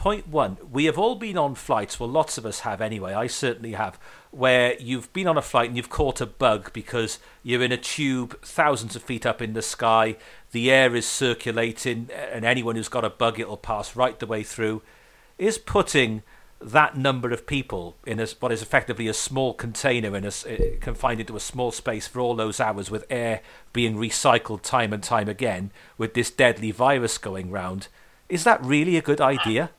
[0.00, 3.26] Point one, we have all been on flights, well, lots of us have anyway, I
[3.26, 7.62] certainly have, where you've been on a flight and you've caught a bug because you're
[7.62, 10.16] in a tube thousands of feet up in the sky,
[10.52, 14.42] the air is circulating, and anyone who's got a bug, it'll pass right the way
[14.42, 14.80] through.
[15.36, 16.22] Is putting
[16.62, 20.80] that number of people in a, what is effectively a small container in a, uh,
[20.80, 23.42] confined into a small space for all those hours with air
[23.74, 27.88] being recycled time and time again with this deadly virus going round
[28.30, 29.70] is that really a good idea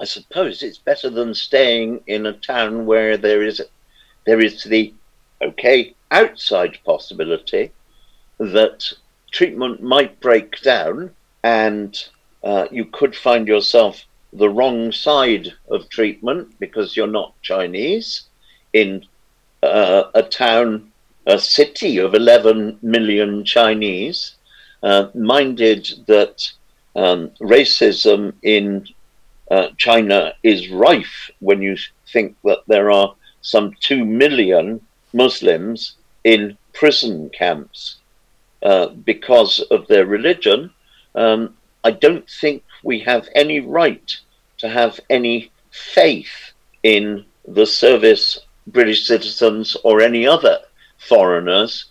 [0.00, 3.62] i suppose it's better than staying in a town where there is
[4.26, 4.92] there is the
[5.42, 7.70] okay outside possibility
[8.38, 8.92] that
[9.30, 11.10] treatment might break down
[11.42, 12.08] and
[12.42, 18.28] uh, you could find yourself the wrong side of treatment because you're not Chinese
[18.72, 19.04] in
[19.62, 20.90] uh, a town,
[21.26, 24.36] a city of 11 million Chinese,
[24.82, 26.50] uh, minded that
[26.96, 28.86] um, racism in
[29.50, 31.76] uh, China is rife when you
[32.12, 34.80] think that there are some 2 million
[35.12, 37.96] Muslims in prison camps
[38.62, 40.70] uh, because of their religion.
[41.14, 44.16] Um, I don't think we have any right
[44.58, 50.58] to have any faith in the service British citizens or any other
[50.98, 51.86] foreigners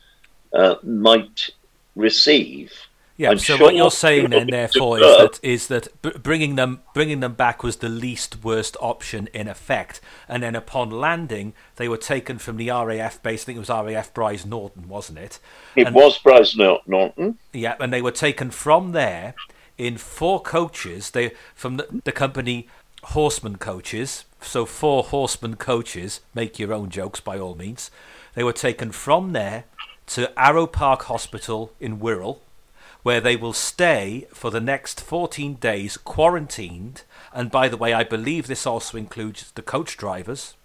[0.53, 1.49] uh, might
[1.95, 2.72] receive.
[3.20, 3.32] Yeah.
[3.32, 7.20] I'm so sure what you're saying then, therefore, is that is that bringing them bringing
[7.20, 9.99] them back was the least worst option in effect.
[10.30, 13.43] And then upon landing, they were taken from the RAF base.
[13.43, 15.39] I think it was RAF Brize Norton, wasn't it?
[15.76, 16.57] It and, was Brize
[16.88, 17.38] Norton.
[17.51, 19.36] Yeah, and they were taken from there
[19.78, 21.11] in four coaches.
[21.11, 22.70] They from the, the company
[23.03, 24.24] Horseman Coaches.
[24.39, 26.22] So four Horseman coaches.
[26.34, 27.91] Make your own jokes by all means.
[28.34, 29.65] They were taken from there
[30.07, 32.39] to Arrowe Park Hospital in Wirral,
[33.04, 37.04] where they will stay for the next 14 days quarantined.
[37.34, 40.56] And by the way, I believe this also includes the coach drivers,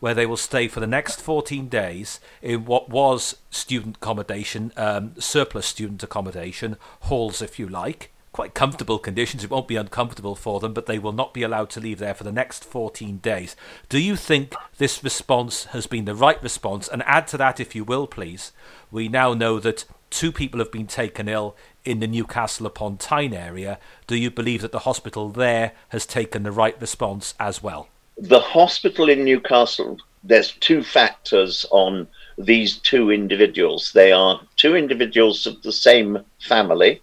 [0.00, 5.14] where they will stay for the next 14 days in what was student accommodation, um,
[5.18, 9.42] surplus student accommodation, halls if you like, quite comfortable conditions.
[9.42, 12.12] It won't be uncomfortable for them, but they will not be allowed to leave there
[12.12, 13.56] for the next 14 days.
[13.88, 16.88] Do you think this response has been the right response?
[16.88, 18.52] And add to that, if you will, please.
[18.90, 21.56] We now know that two people have been taken ill
[21.86, 23.78] in the Newcastle upon Tyne area.
[24.06, 27.88] Do you believe that the hospital there has taken the right response as well?
[28.18, 32.08] The hospital in Newcastle, there's two factors on
[32.38, 33.92] these two individuals.
[33.92, 37.00] They are two individuals of the same family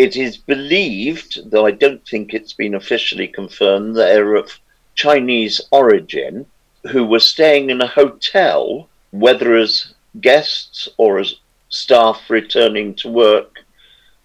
[0.00, 4.58] it is believed, though I don't think it's been officially confirmed, they're of
[4.94, 6.46] Chinese origin
[6.90, 11.34] who were staying in a hotel, whether as guests or as
[11.68, 13.58] staff returning to work,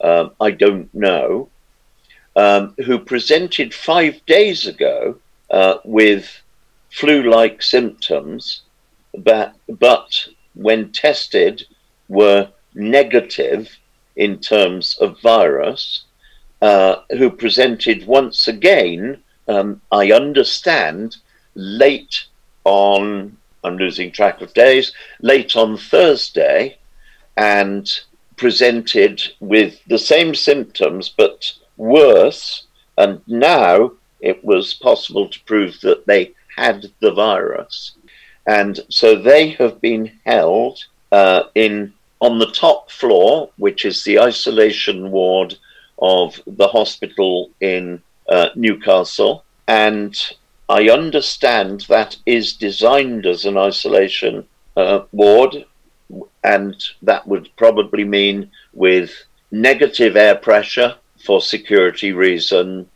[0.05, 1.49] um, I don't know,
[2.35, 5.17] um, who presented five days ago
[5.49, 6.41] uh, with
[6.91, 8.61] flu like symptoms,
[9.17, 11.63] but, but when tested
[12.07, 13.75] were negative
[14.15, 16.03] in terms of virus,
[16.61, 21.17] uh, who presented once again, um, I understand,
[21.55, 22.25] late
[22.63, 26.77] on, I'm losing track of days, late on Thursday,
[27.37, 27.89] and
[28.37, 32.65] presented with the same symptoms but worse.
[32.97, 37.93] And now it was possible to prove that they had the virus.
[38.47, 40.79] And so they have been held
[41.11, 45.55] uh, in on the top floor, which is the isolation ward
[45.99, 50.15] of the hospital in uh, Newcastle, and
[50.67, 55.65] I understand that is designed as an isolation uh, ward,
[56.43, 59.11] and that would probably mean with
[59.51, 60.95] negative air pressure
[61.25, 62.87] for security reasons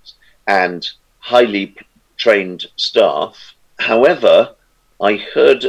[0.47, 0.89] and
[1.19, 1.75] highly
[2.17, 3.53] trained staff.
[3.79, 4.55] However,
[5.01, 5.65] I heard,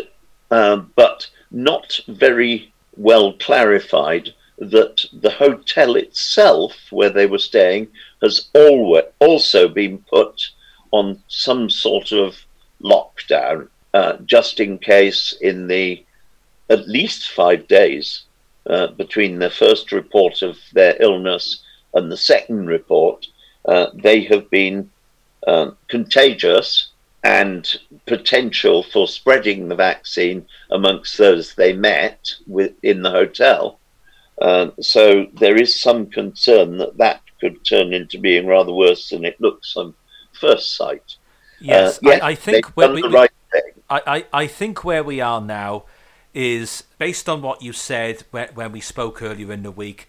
[0.50, 7.88] uh, but not very well clarified that the hotel itself, where they were staying,
[8.20, 10.50] has always also been put
[10.90, 12.44] on some sort of
[12.82, 16.04] lockdown, uh, just in case in the
[16.70, 18.22] at least five days
[18.66, 21.62] uh, between the first report of their illness
[21.94, 23.26] and the second report,
[23.66, 24.88] uh, they have been
[25.46, 26.90] um, contagious
[27.22, 33.78] and potential for spreading the vaccine amongst those they met with, in the hotel.
[34.40, 39.24] Uh, so there is some concern that that could turn into being rather worse than
[39.24, 39.94] it looks on
[40.32, 41.16] first sight.
[41.60, 43.30] Yes, uh, yes I, I, think where we, right
[43.90, 45.84] I, I, I think where we are now
[46.34, 50.08] is based on what you said when, we spoke earlier in the week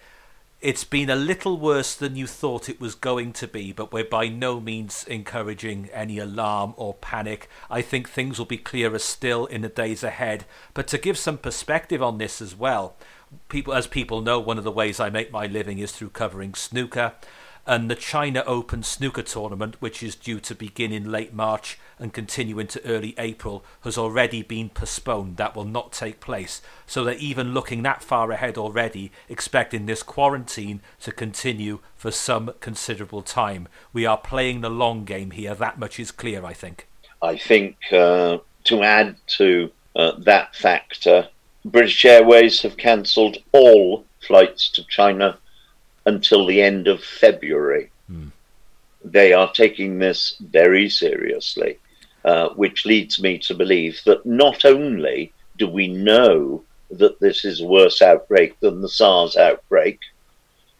[0.61, 4.03] it's been a little worse than you thought it was going to be, but we're
[4.03, 7.49] by no means encouraging any alarm or panic.
[7.69, 10.45] I think things will be clearer still in the days ahead.
[10.75, 12.95] But to give some perspective on this as well,
[13.49, 16.53] people, as people know, one of the ways I make my living is through covering
[16.53, 17.13] snooker
[17.65, 22.13] and the China Open snooker tournament, which is due to begin in late March and
[22.13, 25.37] continue into early April, has already been postponed.
[25.37, 26.61] That will not take place.
[26.87, 32.53] So they're even looking that far ahead already, expecting this quarantine to continue for some
[32.59, 33.67] considerable time.
[33.93, 35.53] We are playing the long game here.
[35.53, 36.87] That much is clear, I think.
[37.21, 41.27] I think uh, to add to uh, that factor,
[41.63, 45.37] British Airways have cancelled all flights to China
[46.05, 47.91] until the end of February.
[48.09, 48.31] Mm.
[49.03, 51.79] They are taking this very seriously,
[52.23, 57.61] uh, which leads me to believe that not only do we know that this is
[57.61, 59.99] a worse outbreak than the SARS outbreak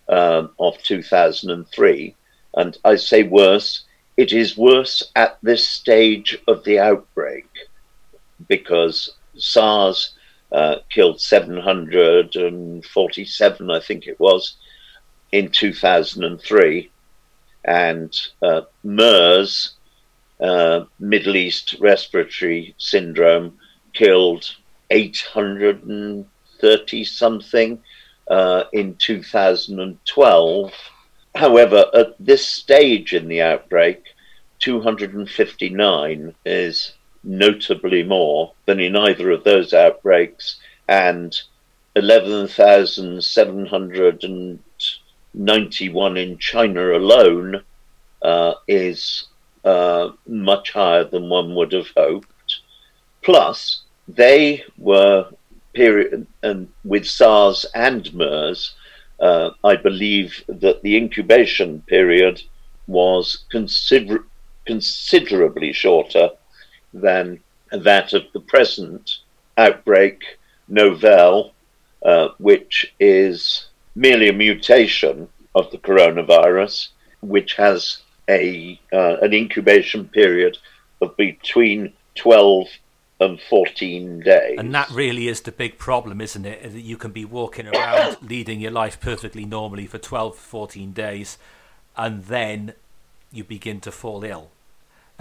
[0.09, 2.15] um, of 2003,
[2.55, 3.85] and I say worse,
[4.17, 7.47] it is worse at this stage of the outbreak
[8.47, 10.13] because SARS
[10.51, 14.57] uh, killed 747, I think it was,
[15.31, 16.91] in 2003,
[17.63, 19.73] and uh, MERS,
[20.39, 23.59] uh, Middle East Respiratory Syndrome,
[23.93, 24.55] killed
[24.89, 27.83] 830 something
[28.29, 30.73] uh, in 2012.
[31.35, 34.03] However, at this stage in the outbreak,
[34.59, 41.41] 259 is notably more than in either of those outbreaks, and
[41.95, 44.23] 11,700
[45.33, 47.63] 91 in China alone
[48.21, 49.27] uh, is
[49.63, 52.27] uh, much higher than one would have hoped.
[53.21, 55.27] Plus, they were
[55.73, 58.75] period and with SARS and MERS.
[59.19, 62.41] Uh, I believe that the incubation period
[62.87, 64.25] was consider-
[64.65, 66.31] considerably shorter
[66.93, 67.39] than
[67.71, 69.19] that of the present
[69.57, 70.23] outbreak,
[70.67, 71.53] Novel,
[72.03, 76.89] uh, which is merely a mutation of the coronavirus,
[77.21, 80.57] which has a uh, an incubation period
[81.01, 82.67] of between 12
[83.19, 84.57] and 14 days.
[84.57, 86.63] And that really is the big problem, isn't it?
[86.63, 91.37] That you can be walking around leading your life perfectly normally for 12, 14 days,
[91.95, 92.73] and then
[93.31, 94.51] you begin to fall ill.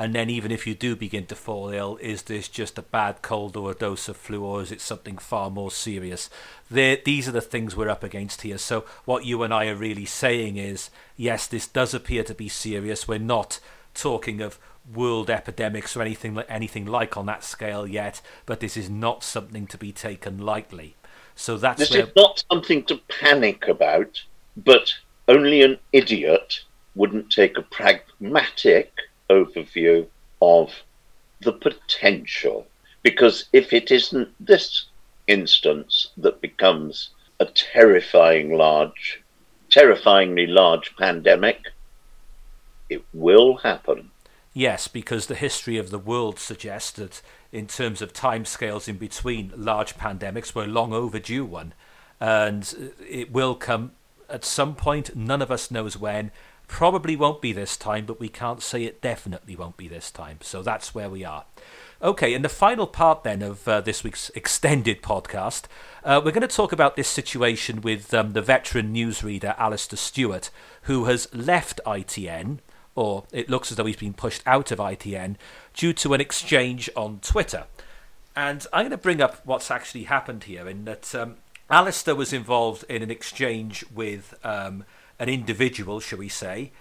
[0.00, 3.20] And then, even if you do begin to fall ill, is this just a bad
[3.20, 6.30] cold or a dose of flu, or is it something far more serious?
[6.70, 8.56] They're, these are the things we're up against here.
[8.56, 10.88] So, what you and I are really saying is
[11.18, 13.06] yes, this does appear to be serious.
[13.06, 13.60] We're not
[13.92, 14.58] talking of
[14.90, 19.66] world epidemics or anything, anything like on that scale yet, but this is not something
[19.66, 20.96] to be taken lightly.
[21.34, 22.04] So, that's this where...
[22.04, 24.24] is not something to panic about,
[24.56, 24.94] but
[25.28, 26.60] only an idiot
[26.94, 28.94] wouldn't take a pragmatic
[29.30, 30.06] overview
[30.42, 30.72] of
[31.40, 32.66] the potential.
[33.02, 34.86] Because if it isn't this
[35.26, 39.22] instance that becomes a terrifying large,
[39.70, 41.68] terrifyingly large pandemic,
[42.88, 44.10] it will happen.
[44.52, 47.22] Yes, because the history of the world suggests that,
[47.52, 51.72] in terms of timescales in between large pandemics, we're long overdue one.
[52.18, 53.92] And it will come
[54.28, 56.30] at some point, none of us knows when,
[56.70, 60.38] Probably won't be this time, but we can't say it definitely won't be this time.
[60.40, 61.44] So that's where we are.
[62.00, 65.64] Okay, and the final part then of uh, this week's extended podcast,
[66.04, 70.50] uh, we're going to talk about this situation with um, the veteran newsreader Alastair Stewart,
[70.82, 72.60] who has left ITN,
[72.94, 75.34] or it looks as though he's been pushed out of ITN,
[75.74, 77.64] due to an exchange on Twitter.
[78.36, 82.32] And I'm going to bring up what's actually happened here in that um, Alastair was
[82.32, 84.38] involved in an exchange with.
[84.44, 84.84] Um,
[85.20, 86.72] an individual, shall we say.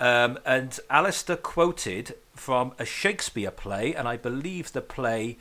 [0.00, 5.36] Um, and Alastair quoted from a Shakespeare play, and I believe the play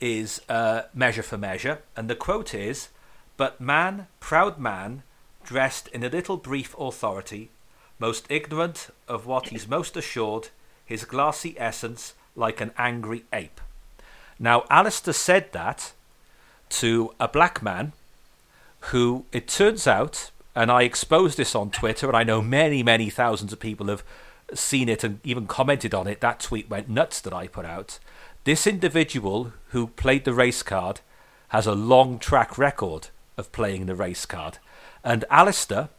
[0.00, 1.82] is uh, Measure for Measure.
[1.96, 2.90] And the quote is
[3.36, 5.02] But man, proud man,
[5.42, 7.50] dressed in a little brief authority,
[7.98, 10.50] most ignorant of what he's most assured,
[10.84, 13.60] his glassy essence like an angry ape.
[14.38, 15.92] Now, Alastair said that
[16.68, 17.92] to a black man
[18.90, 23.10] who, it turns out, and I exposed this on Twitter, and I know many, many
[23.10, 24.02] thousands of people have
[24.54, 26.22] seen it and even commented on it.
[26.22, 27.98] That tweet went nuts that I put out.
[28.44, 31.00] This individual who played the race card
[31.48, 34.56] has a long track record of playing the race card.
[35.04, 35.90] And Alastair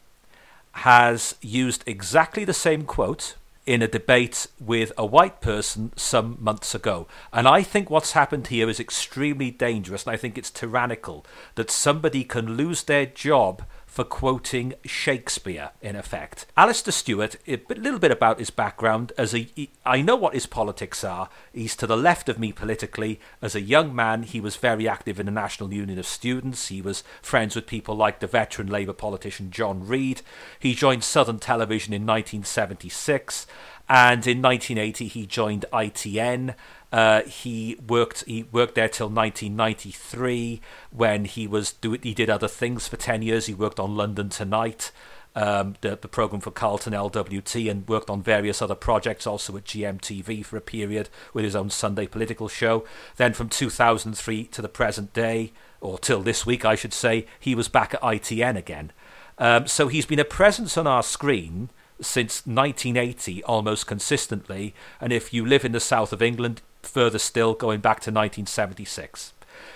[0.71, 3.35] has used exactly the same quote
[3.67, 7.05] in a debate with a white person some months ago.
[7.31, 11.69] And I think what's happened here is extremely dangerous, and I think it's tyrannical that
[11.69, 16.45] somebody can lose their job for quoting Shakespeare, in effect.
[16.55, 19.13] Alastair Stewart, a little bit about his background.
[19.17, 19.47] As a,
[19.85, 21.29] I know what his politics are.
[21.51, 23.19] He's to the left of me politically.
[23.41, 26.67] As a young man, he was very active in the National Union of Students.
[26.67, 30.21] He was friends with people like the veteran Labour politician John Reid.
[30.59, 33.47] He joined Southern Television in 1976.
[33.89, 36.55] And in 1980, he joined ITN.
[36.91, 40.61] Uh, he worked he worked there till 1993
[40.91, 43.45] when he was do he did other things for 10 years.
[43.45, 44.91] He worked on London Tonight,
[45.35, 49.65] um, the, the program for Carlton LWT, and worked on various other projects also at
[49.65, 52.85] GMTV for a period with his own Sunday political show.
[53.17, 57.53] Then from 2003 to the present day, or till this week, I should say, he
[57.53, 58.91] was back at ITN again.
[59.37, 61.69] Um, so he's been a presence on our screen
[62.01, 64.73] since 1980 almost consistently.
[65.01, 69.33] And if you live in the south of England, further still, going back to 1976.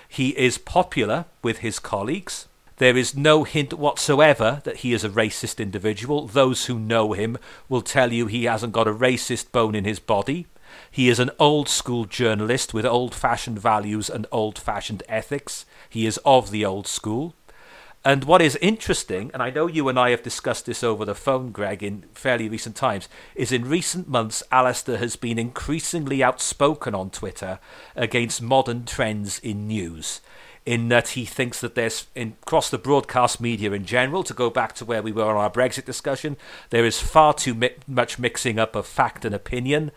[0.07, 2.47] He is popular with his colleagues.
[2.77, 6.27] There is no hint whatsoever that he is a racist individual.
[6.27, 7.37] Those who know him
[7.69, 10.47] will tell you he hasn't got a racist bone in his body.
[10.89, 15.65] He is an old school journalist with old fashioned values and old fashioned ethics.
[15.89, 17.35] He is of the old school.
[18.03, 21.13] And what is interesting, and I know you and I have discussed this over the
[21.13, 26.95] phone, Greg, in fairly recent times, is in recent months, Alastair has been increasingly outspoken
[26.95, 27.59] on Twitter
[27.95, 30.19] against modern trends in news.
[30.65, 34.49] In that he thinks that there's, in, across the broadcast media in general, to go
[34.49, 36.37] back to where we were on our Brexit discussion,
[36.71, 39.91] there is far too mi- much mixing up of fact and opinion.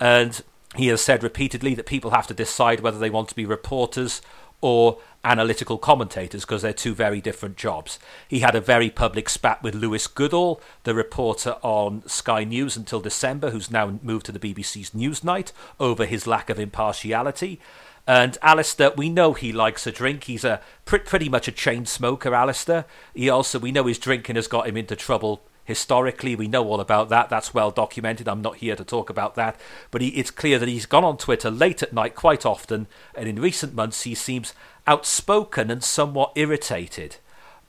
[0.00, 0.42] And
[0.76, 4.22] he has said repeatedly that people have to decide whether they want to be reporters
[4.62, 7.98] or analytical commentators because they're two very different jobs.
[8.26, 13.00] He had a very public spat with Lewis Goodall, the reporter on Sky News until
[13.00, 17.60] December, who's now moved to the BBC's Newsnight, over his lack of impartiality.
[18.06, 20.24] And Alastair, we know he likes a drink.
[20.24, 22.84] He's a pretty much a chain smoker, Alastair.
[23.14, 26.34] He also, we know his drinking has got him into trouble historically.
[26.34, 27.30] We know all about that.
[27.30, 28.28] That's well documented.
[28.28, 29.58] I'm not here to talk about that.
[29.90, 32.86] But he, it's clear that he's gone on Twitter late at night quite often.
[33.14, 34.54] And in recent months, he seems
[34.86, 37.16] outspoken and somewhat irritated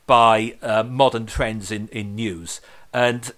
[0.05, 2.59] by uh, modern trends in, in news.
[2.93, 3.31] And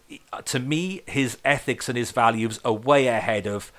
[0.45, 3.71] to me, his ethics and his values are way ahead of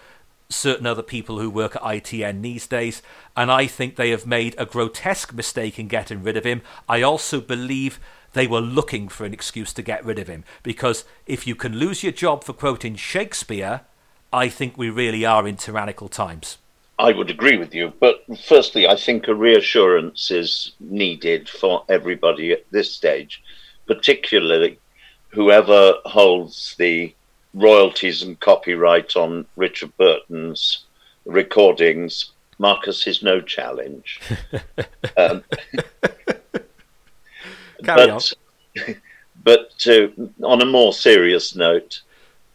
[0.49, 3.03] certain other people who work at ITN these days.
[3.37, 6.62] And I think they have made a grotesque mistake in getting rid of him.
[6.89, 7.99] I also believe
[8.37, 10.45] they were looking for an excuse to get rid of him.
[10.62, 13.80] Because if you can lose your job for quoting Shakespeare,
[14.30, 16.59] I think we really are in tyrannical times.
[16.99, 17.95] I would agree with you.
[17.99, 23.43] But firstly, I think a reassurance is needed for everybody at this stage,
[23.87, 24.78] particularly
[25.28, 27.14] whoever holds the
[27.55, 30.84] royalties and copyright on Richard Burton's
[31.24, 32.32] recordings.
[32.59, 34.20] Marcus is no challenge.
[35.16, 35.43] um,
[37.87, 38.32] but,
[39.45, 40.09] but uh,
[40.45, 42.03] on a more serious note,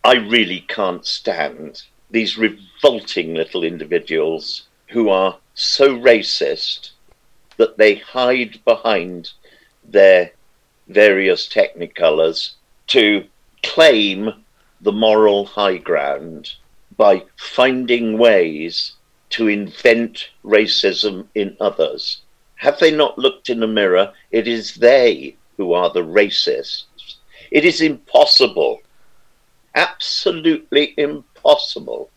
[0.04, 6.92] I really can't stand these revolting little individuals who are so racist
[7.58, 9.32] that they hide behind
[9.84, 10.32] their
[10.88, 12.54] various technicolors
[12.88, 13.26] to
[13.64, 14.44] claim
[14.82, 16.56] the moral high ground
[16.98, 18.94] by finding ways
[19.30, 22.22] to invent racism in others.
[22.62, 24.14] Have they not looked in the mirror?
[24.30, 26.84] It is they who are the racists.
[27.50, 28.82] It is impossible,
[29.74, 32.12] absolutely impossible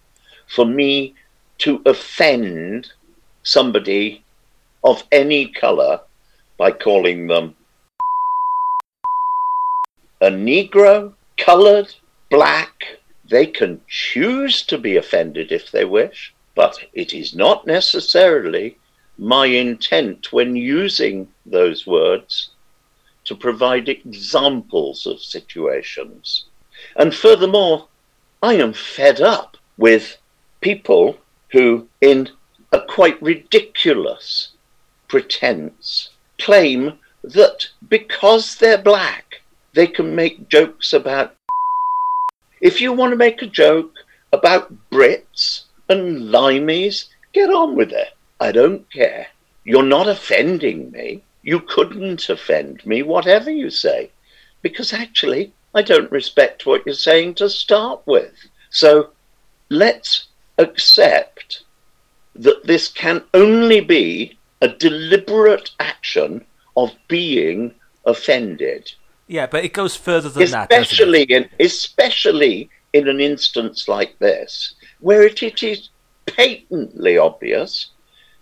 [0.47, 1.15] for me
[1.61, 2.93] to offend
[3.43, 4.23] somebody
[4.85, 6.03] of any color
[6.59, 7.57] by calling them
[10.21, 11.95] a Negro, colored,
[12.29, 12.99] black.
[13.25, 18.77] They can choose to be offended if they wish, but it is not necessarily
[19.19, 22.51] my intent when using those words
[23.25, 26.47] to provide examples of situations.
[26.97, 27.89] And furthermore,
[28.43, 30.19] I am fed up with
[30.61, 31.19] people
[31.51, 32.29] who, in
[32.73, 34.53] a quite ridiculous
[35.09, 39.41] pretense, claim that because they're black,
[39.73, 41.37] they can make jokes about.
[42.61, 43.93] If you want to make a joke
[44.33, 48.15] about Brits and Limeys, get on with it.
[48.45, 49.29] I don't care.
[49.65, 51.23] You're not offending me.
[51.43, 54.11] You couldn't offend me, whatever you say,
[54.61, 58.35] because actually, I don't respect what you're saying to start with.
[58.69, 59.13] So
[59.71, 60.27] let's
[60.59, 61.63] accept
[62.35, 66.45] that this can only be a deliberate action
[66.77, 67.75] of being
[68.05, 68.93] offended.
[69.27, 71.35] Yeah, but it goes further than especially that.
[71.35, 75.89] In, especially in an instance like this, where it, it is
[76.27, 77.89] patently obvious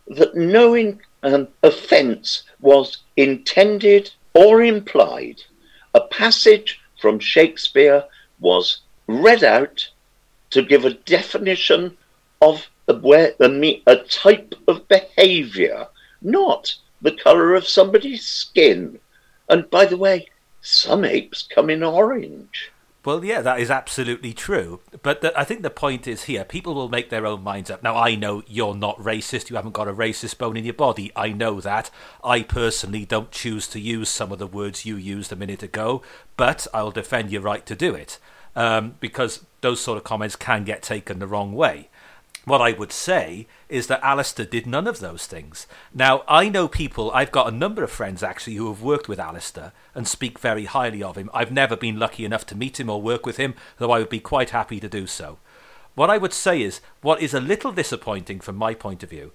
[0.09, 0.77] that no
[1.23, 5.43] um, offence was intended or implied.
[5.95, 8.05] A passage from Shakespeare
[8.41, 9.89] was read out
[10.51, 11.97] to give a definition
[12.41, 15.87] of a, where, a, a type of behaviour,
[16.21, 18.99] not the colour of somebody's skin.
[19.49, 20.29] And by the way,
[20.61, 22.71] some apes come in orange.
[23.05, 24.81] Well, yeah, that is absolutely true.
[25.03, 27.83] But the, I think the point is here people will make their own minds up.
[27.83, 29.51] Now, I know you're not racist.
[29.51, 31.11] You haven't got a racist bone in your body.
[31.17, 31.91] I know that.
[32.23, 36.03] I personally don't choose to use some of the words you used a minute ago,
[36.37, 38.21] but I'll defend your right to do it
[38.55, 41.89] um, because those sort of comments can get taken the wrong way.
[42.45, 45.67] What I would say is that Alastair did none of those things.
[45.95, 49.21] Now, I know people, I've got a number of friends actually who have worked with
[49.21, 51.31] Alastair and speak very highly of him.
[51.35, 54.09] I've never been lucky enough to meet him or work with him, though I would
[54.09, 55.39] be quite happy to do so.
[55.95, 59.33] What I would say is, what is a little disappointing from my point of view,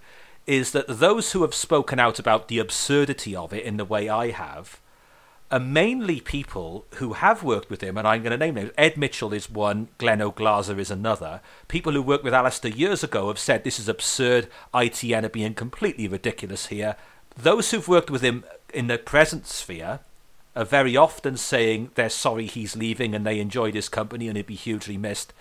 [0.48, 4.10] is that those who have spoken out about the absurdity of it in the way
[4.10, 4.80] I have
[5.52, 8.72] are mainly people who have worked with him, and I'm going to name names.
[8.78, 11.42] Ed Mitchell is one, Glen Oglaza is another.
[11.68, 15.54] People who worked with Alastair years ago have said this is absurd, ITN are being
[15.54, 16.96] completely ridiculous here.
[17.36, 18.44] Those who've worked with him
[18.74, 20.00] in the present sphere
[20.58, 24.48] are very often saying they're sorry he's leaving and they enjoyed his company and he'd
[24.48, 25.34] be hugely missed.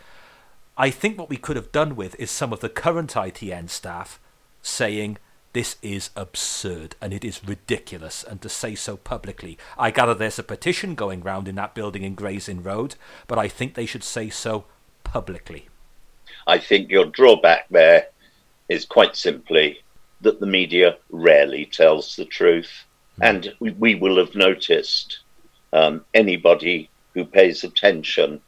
[0.77, 4.21] I think what we could have done with is some of the current ITN staff
[4.61, 5.17] saying
[5.55, 9.57] this is absurd and it is ridiculous, and to say so publicly.
[9.79, 12.97] I gather there's a petition going round in that building in Gray's Inn Road,
[13.27, 14.67] but I think they should say so
[15.03, 15.69] publicly.
[16.47, 18.09] I think your drawback there
[18.69, 19.81] is quite simply
[20.21, 22.85] that the media rarely tells the truth.
[23.21, 23.29] Mm.
[23.29, 25.21] And we, we, will have noticed
[25.73, 28.41] um, anybody who pays attention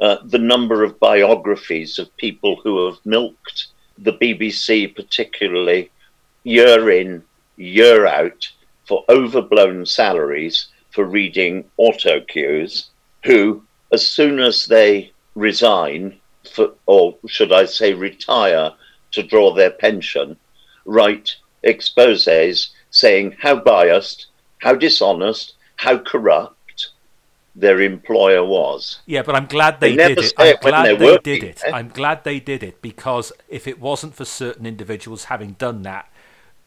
[0.00, 3.68] uh, the number of biographies of people who have milked
[3.98, 5.90] the BBC, particularly
[6.44, 7.22] year in,
[7.56, 8.50] year out
[8.84, 12.90] for overblown salaries for reading auto cues,
[13.24, 16.18] who, as soon as they resign,
[16.52, 18.72] for, or should I say retire
[19.12, 20.36] to draw their pension,
[20.84, 24.26] write exposes saying how biased,
[24.58, 26.88] how dishonest, how corrupt
[27.54, 29.00] their employer was.
[29.04, 30.32] Yeah, but I'm glad they, they did it.
[30.38, 31.62] I'm glad they did it.
[31.64, 31.70] Eh?
[31.72, 36.10] I'm glad they did it because if it wasn't for certain individuals having done that,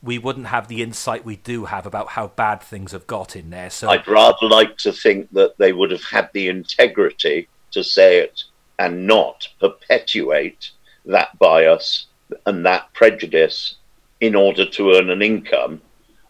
[0.03, 3.49] we wouldn't have the insight we do have about how bad things have got in
[3.49, 3.71] there.
[3.71, 8.19] So I'd rather like to think that they would have had the integrity to say
[8.19, 8.43] it
[8.77, 10.69] and not perpetuate
[11.05, 12.05] that bias
[12.45, 13.75] and that prejudice
[14.21, 15.82] in order to earn an income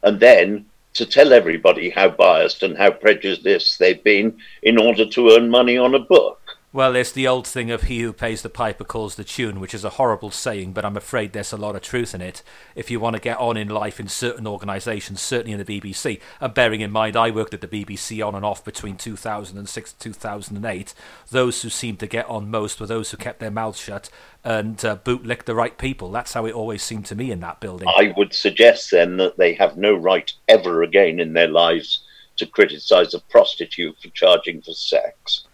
[0.04, 5.32] and then to tell everybody how biased and how prejudiced they've been in order to
[5.32, 6.39] earn money on a book.
[6.72, 9.74] Well, it's the old thing of he who pays the piper calls the tune, which
[9.74, 12.44] is a horrible saying, but I'm afraid there's a lot of truth in it.
[12.76, 16.22] If you want to get on in life in certain organisations, certainly in the BBC,
[16.40, 20.00] and bearing in mind I worked at the BBC on and off between 2006 and
[20.00, 20.94] 2008,
[21.32, 24.12] those who seemed to get on most were those who kept their mouths shut
[24.44, 26.12] and uh, bootlicked the right people.
[26.12, 27.88] That's how it always seemed to me in that building.
[27.88, 32.04] I would suggest then that they have no right ever again in their lives
[32.38, 35.48] to criticise a prostitute for charging for sex.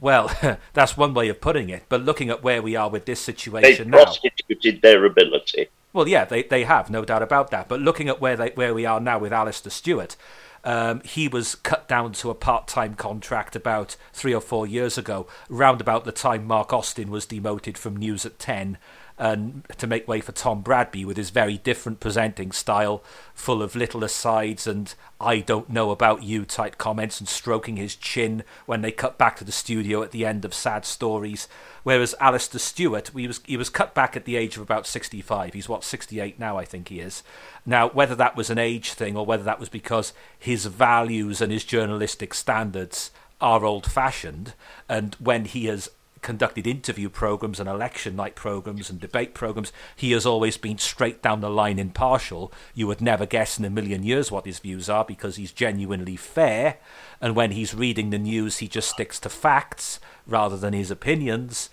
[0.00, 1.84] Well, that's one way of putting it.
[1.88, 3.98] But looking at where we are with this situation now.
[3.98, 5.68] they prostituted their ability.
[5.92, 7.68] Well, yeah, they, they have, no doubt about that.
[7.68, 10.16] But looking at where they where we are now with Alastair Stewart,
[10.64, 14.98] um, he was cut down to a part time contract about three or four years
[14.98, 18.78] ago, round about the time Mark Austin was demoted from News at 10
[19.18, 23.02] and to make way for Tom Bradby with his very different presenting style,
[23.32, 27.96] full of little asides and I don't know about you type comments and stroking his
[27.96, 31.48] chin when they cut back to the studio at the end of sad stories.
[31.84, 35.20] Whereas Alastair Stewart, he was he was cut back at the age of about sixty
[35.20, 35.54] five.
[35.54, 37.22] He's what sixty eight now, I think he is.
[37.64, 41.52] Now, whether that was an age thing or whether that was because his values and
[41.52, 43.10] his journalistic standards
[43.40, 44.54] are old fashioned,
[44.88, 45.90] and when he has
[46.24, 49.72] conducted interview programs and election night programs and debate programs.
[49.94, 52.52] He has always been straight down the line impartial.
[52.74, 56.16] You would never guess in a million years what his views are because he's genuinely
[56.16, 56.78] fair.
[57.20, 61.70] And when he's reading the news, he just sticks to facts rather than his opinions.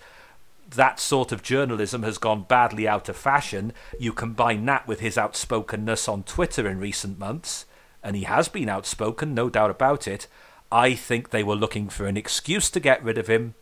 [0.76, 3.72] that sort of journalism has gone badly out of fashion.
[3.98, 7.66] You combine that with his outspokenness on Twitter in recent months,
[8.02, 10.26] and he has been outspoken, no doubt about it.
[10.70, 13.54] I think they were looking for an excuse to get rid of him,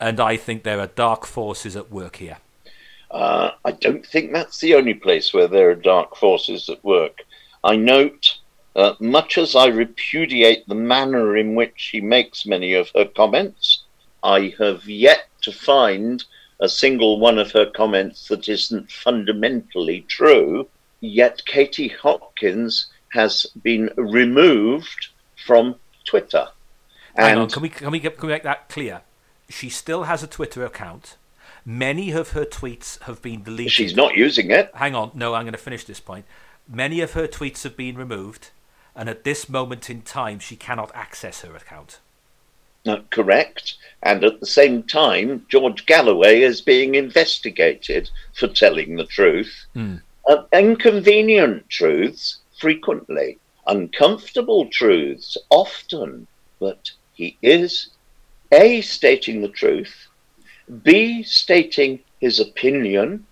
[0.00, 2.38] and I think there are dark forces at work here.
[3.10, 7.22] Uh, I don't think that's the only place where there are dark forces at work.
[7.62, 8.38] I note,
[8.76, 13.82] uh, much as I repudiate the manner in which she makes many of her comments,
[14.22, 16.24] I have yet to find
[16.60, 20.68] a single one of her comments that isn't fundamentally true.
[21.00, 25.08] Yet Katie Hopkins has been removed
[25.46, 25.74] from
[26.04, 26.48] Twitter.
[27.16, 29.02] Hang on, can we can we, get, can we make that clear?
[29.50, 31.16] She still has a Twitter account.
[31.64, 33.72] Many of her tweets have been deleted.
[33.72, 34.70] She's not using it.
[34.74, 36.24] Hang on, no, I'm going to finish this point.
[36.68, 38.50] Many of her tweets have been removed,
[38.94, 41.98] and at this moment in time, she cannot access her account.
[43.10, 43.74] Correct.
[44.02, 49.66] And at the same time, George Galloway is being investigated for telling the truth.
[49.76, 50.00] Mm.
[50.26, 53.38] Uh, inconvenient truths, frequently.
[53.66, 56.26] Uncomfortable truths, often.
[56.58, 57.88] But he is
[58.52, 60.08] A, stating the truth,
[60.82, 63.26] B, stating his opinion,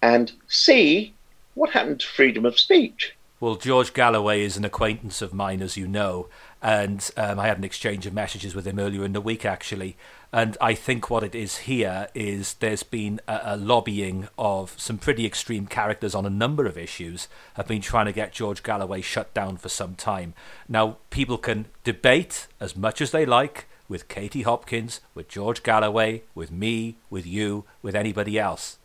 [0.00, 1.14] and C,
[1.54, 3.14] what happened to freedom of speech?
[3.40, 6.28] Well, George Galloway is an acquaintance of mine, as you know,
[6.62, 9.96] and um, I had an exchange of messages with him earlier in the week, actually.
[10.32, 14.96] And I think what it is here is there's been a, a, lobbying of some
[14.96, 19.00] pretty extreme characters on a number of issues have been trying to get George Galloway
[19.00, 20.34] shut down for some time.
[20.68, 26.22] Now, people can debate as much as they like with Katie Hopkins, with George Galloway,
[26.34, 28.78] with me, with you, with anybody else,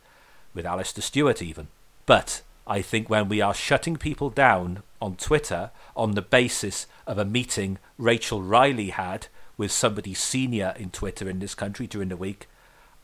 [0.53, 1.67] with Alastair Stewart even.
[2.05, 7.17] But I think when we are shutting people down on Twitter on the basis of
[7.17, 9.27] a meeting Rachel Riley had
[9.57, 12.47] with somebody senior in Twitter in this country during the week,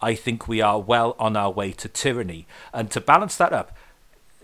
[0.02, 2.46] I think we are well on our way to tyranny.
[2.74, 3.76] And to balance that up,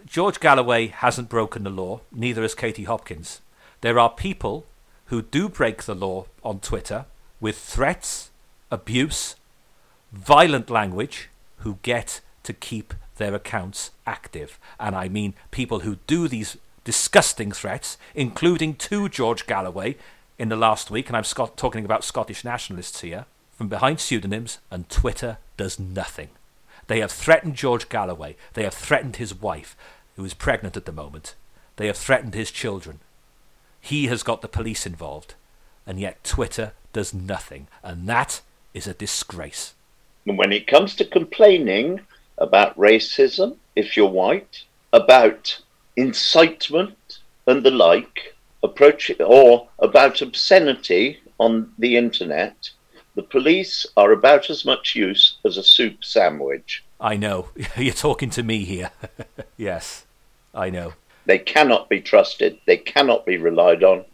[0.05, 3.41] George Galloway hasn't broken the law, neither has Katie Hopkins.
[3.81, 4.65] There are people
[5.07, 7.05] who do break the law on Twitter
[7.39, 8.29] with threats,
[8.71, 9.35] abuse,
[10.11, 14.59] violent language, who get to keep their accounts active.
[14.79, 19.95] And I mean people who do these disgusting threats, including to George Galloway
[20.37, 24.59] in the last week, and I'm Scott, talking about Scottish nationalists here, from behind pseudonyms,
[24.71, 26.29] and Twitter does nothing.
[26.87, 28.35] They have threatened George Galloway.
[28.53, 29.75] They have threatened his wife,
[30.15, 31.35] who is pregnant at the moment.
[31.75, 32.99] They have threatened his children.
[33.81, 35.35] He has got the police involved,
[35.85, 38.41] and yet Twitter does nothing, and that
[38.73, 39.73] is a disgrace.
[40.25, 42.01] And when it comes to complaining
[42.37, 44.63] about racism, if you're white,
[44.93, 45.59] about
[45.95, 52.69] incitement and the like, approach or about obscenity on the internet,
[53.15, 56.83] the police are about as much use as a soup sandwich.
[56.99, 57.49] I know.
[57.77, 58.91] You're talking to me here.
[59.57, 60.05] yes,
[60.53, 60.93] I know.
[61.25, 64.05] They cannot be trusted, they cannot be relied on,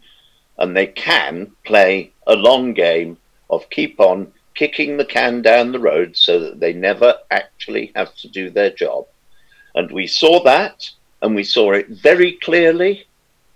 [0.58, 3.18] and they can play a long game
[3.50, 8.16] of keep on kicking the can down the road so that they never actually have
[8.16, 9.06] to do their job.
[9.76, 10.90] And we saw that,
[11.22, 13.06] and we saw it very clearly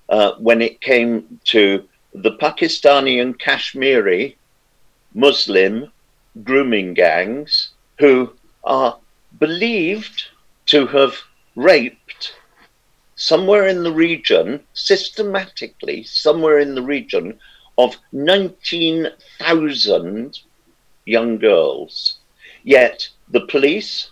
[0.10, 4.38] uh, when it came to the Pakistani and Kashmiri
[5.14, 5.92] Muslim
[6.44, 8.98] grooming gangs who are
[9.40, 10.28] believed
[10.68, 11.16] to have
[11.56, 12.34] raped
[13.16, 17.38] somewhere in the region, systematically, somewhere in the region,
[17.80, 20.40] of 19,000
[21.06, 22.20] young girls.
[22.64, 24.10] Yet the police,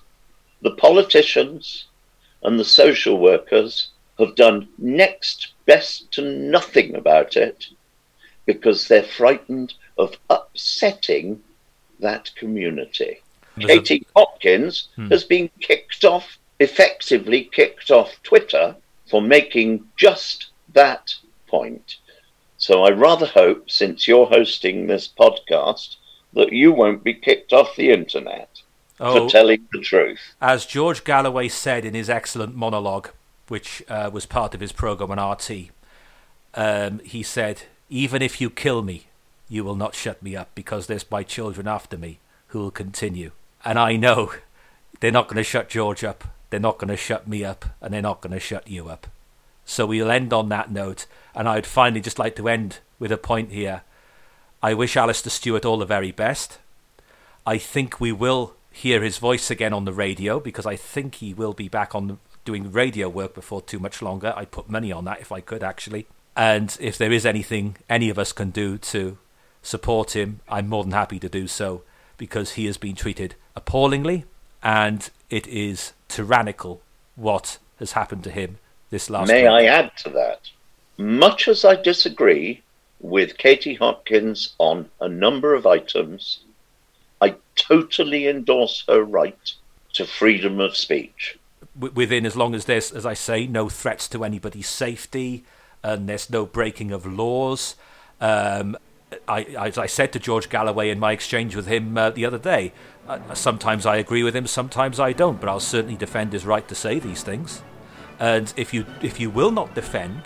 [0.61, 1.87] the politicians,
[2.43, 3.89] and the social workers
[4.19, 7.65] have done next best to nothing about it
[8.45, 11.43] because they're frightened of upsetting
[11.99, 13.19] that community.
[13.59, 14.19] Katie a...
[14.19, 15.09] Hopkins hmm.
[15.09, 18.77] has been kicked off, effectively kicked off Twitter
[19.09, 21.13] for making just that
[21.47, 21.97] point.
[22.67, 25.95] So I rather hope, since you're hosting this podcast,
[26.33, 28.61] that you won't be kicked off the internet
[28.99, 30.19] oh, for telling the truth.
[30.41, 33.11] As George Galloway said in his excellent monologue,
[33.47, 35.69] which uh, was part of his program on RT,
[36.55, 39.05] um, he said, Even if you kill me,
[39.47, 43.31] you will not shut me up because there's my children after me who will continue.
[43.63, 44.33] And I know
[44.99, 47.93] they're not going to shut George up, they're not going to shut me up, and
[47.93, 49.07] they're not going to shut you up.
[49.63, 51.05] So we'll end on that note.
[51.37, 53.83] And I'd finally just like to end with a point here.
[54.61, 56.57] I wish Alastair Stewart all the very best.
[57.45, 61.35] I think we will hear his voice again on the radio because I think he
[61.35, 64.33] will be back on doing radio work before too much longer.
[64.35, 66.07] I'd put money on that if I could, actually.
[66.35, 69.19] And if there is anything any of us can do to
[69.61, 71.83] support him, I'm more than happy to do so
[72.17, 74.25] because he has been treated appallingly
[74.63, 76.81] and it is tyrannical
[77.15, 78.57] what has happened to him
[78.89, 79.51] this last May week.
[79.51, 80.49] I add to that?
[80.97, 82.61] Much as I disagree
[82.99, 86.39] with Katie Hopkins on a number of items,
[87.21, 89.51] I totally endorse her right
[89.93, 91.37] to freedom of speech.
[91.79, 95.43] within as long as there's, as I say, no threats to anybody's safety
[95.83, 97.75] and there's no breaking of laws.
[98.19, 98.75] Um,
[99.27, 102.39] I, as I said to George Galloway in my exchange with him uh, the other
[102.39, 102.73] day,
[103.07, 106.67] uh, sometimes I agree with him, sometimes I don't, but I'll certainly defend his right
[106.67, 107.61] to say these things.
[108.19, 110.23] And if you if you will not defend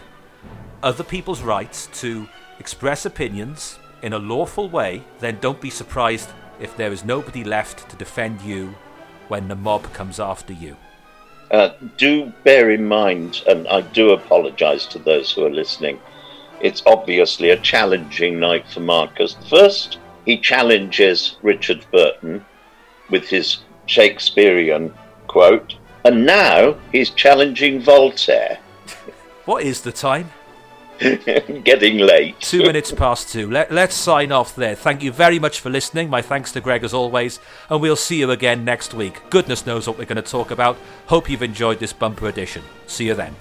[0.83, 2.27] other people's rights to
[2.59, 6.29] express opinions in a lawful way, then don't be surprised
[6.59, 8.75] if there is nobody left to defend you
[9.27, 10.75] when the mob comes after you.
[11.51, 15.99] Uh, do bear in mind, and I do apologise to those who are listening,
[16.61, 19.35] it's obviously a challenging night for Marcus.
[19.49, 22.45] First, he challenges Richard Burton
[23.09, 24.93] with his Shakespearean
[25.27, 25.75] quote,
[26.05, 28.59] and now he's challenging Voltaire.
[29.45, 30.31] What is the time?
[31.63, 32.39] Getting late.
[32.39, 33.49] Two minutes past two.
[33.49, 34.75] Let, let's sign off there.
[34.75, 36.09] Thank you very much for listening.
[36.09, 37.39] My thanks to Greg as always.
[37.69, 39.21] And we'll see you again next week.
[39.31, 40.77] Goodness knows what we're going to talk about.
[41.07, 42.63] Hope you've enjoyed this bumper edition.
[42.85, 43.35] See you then.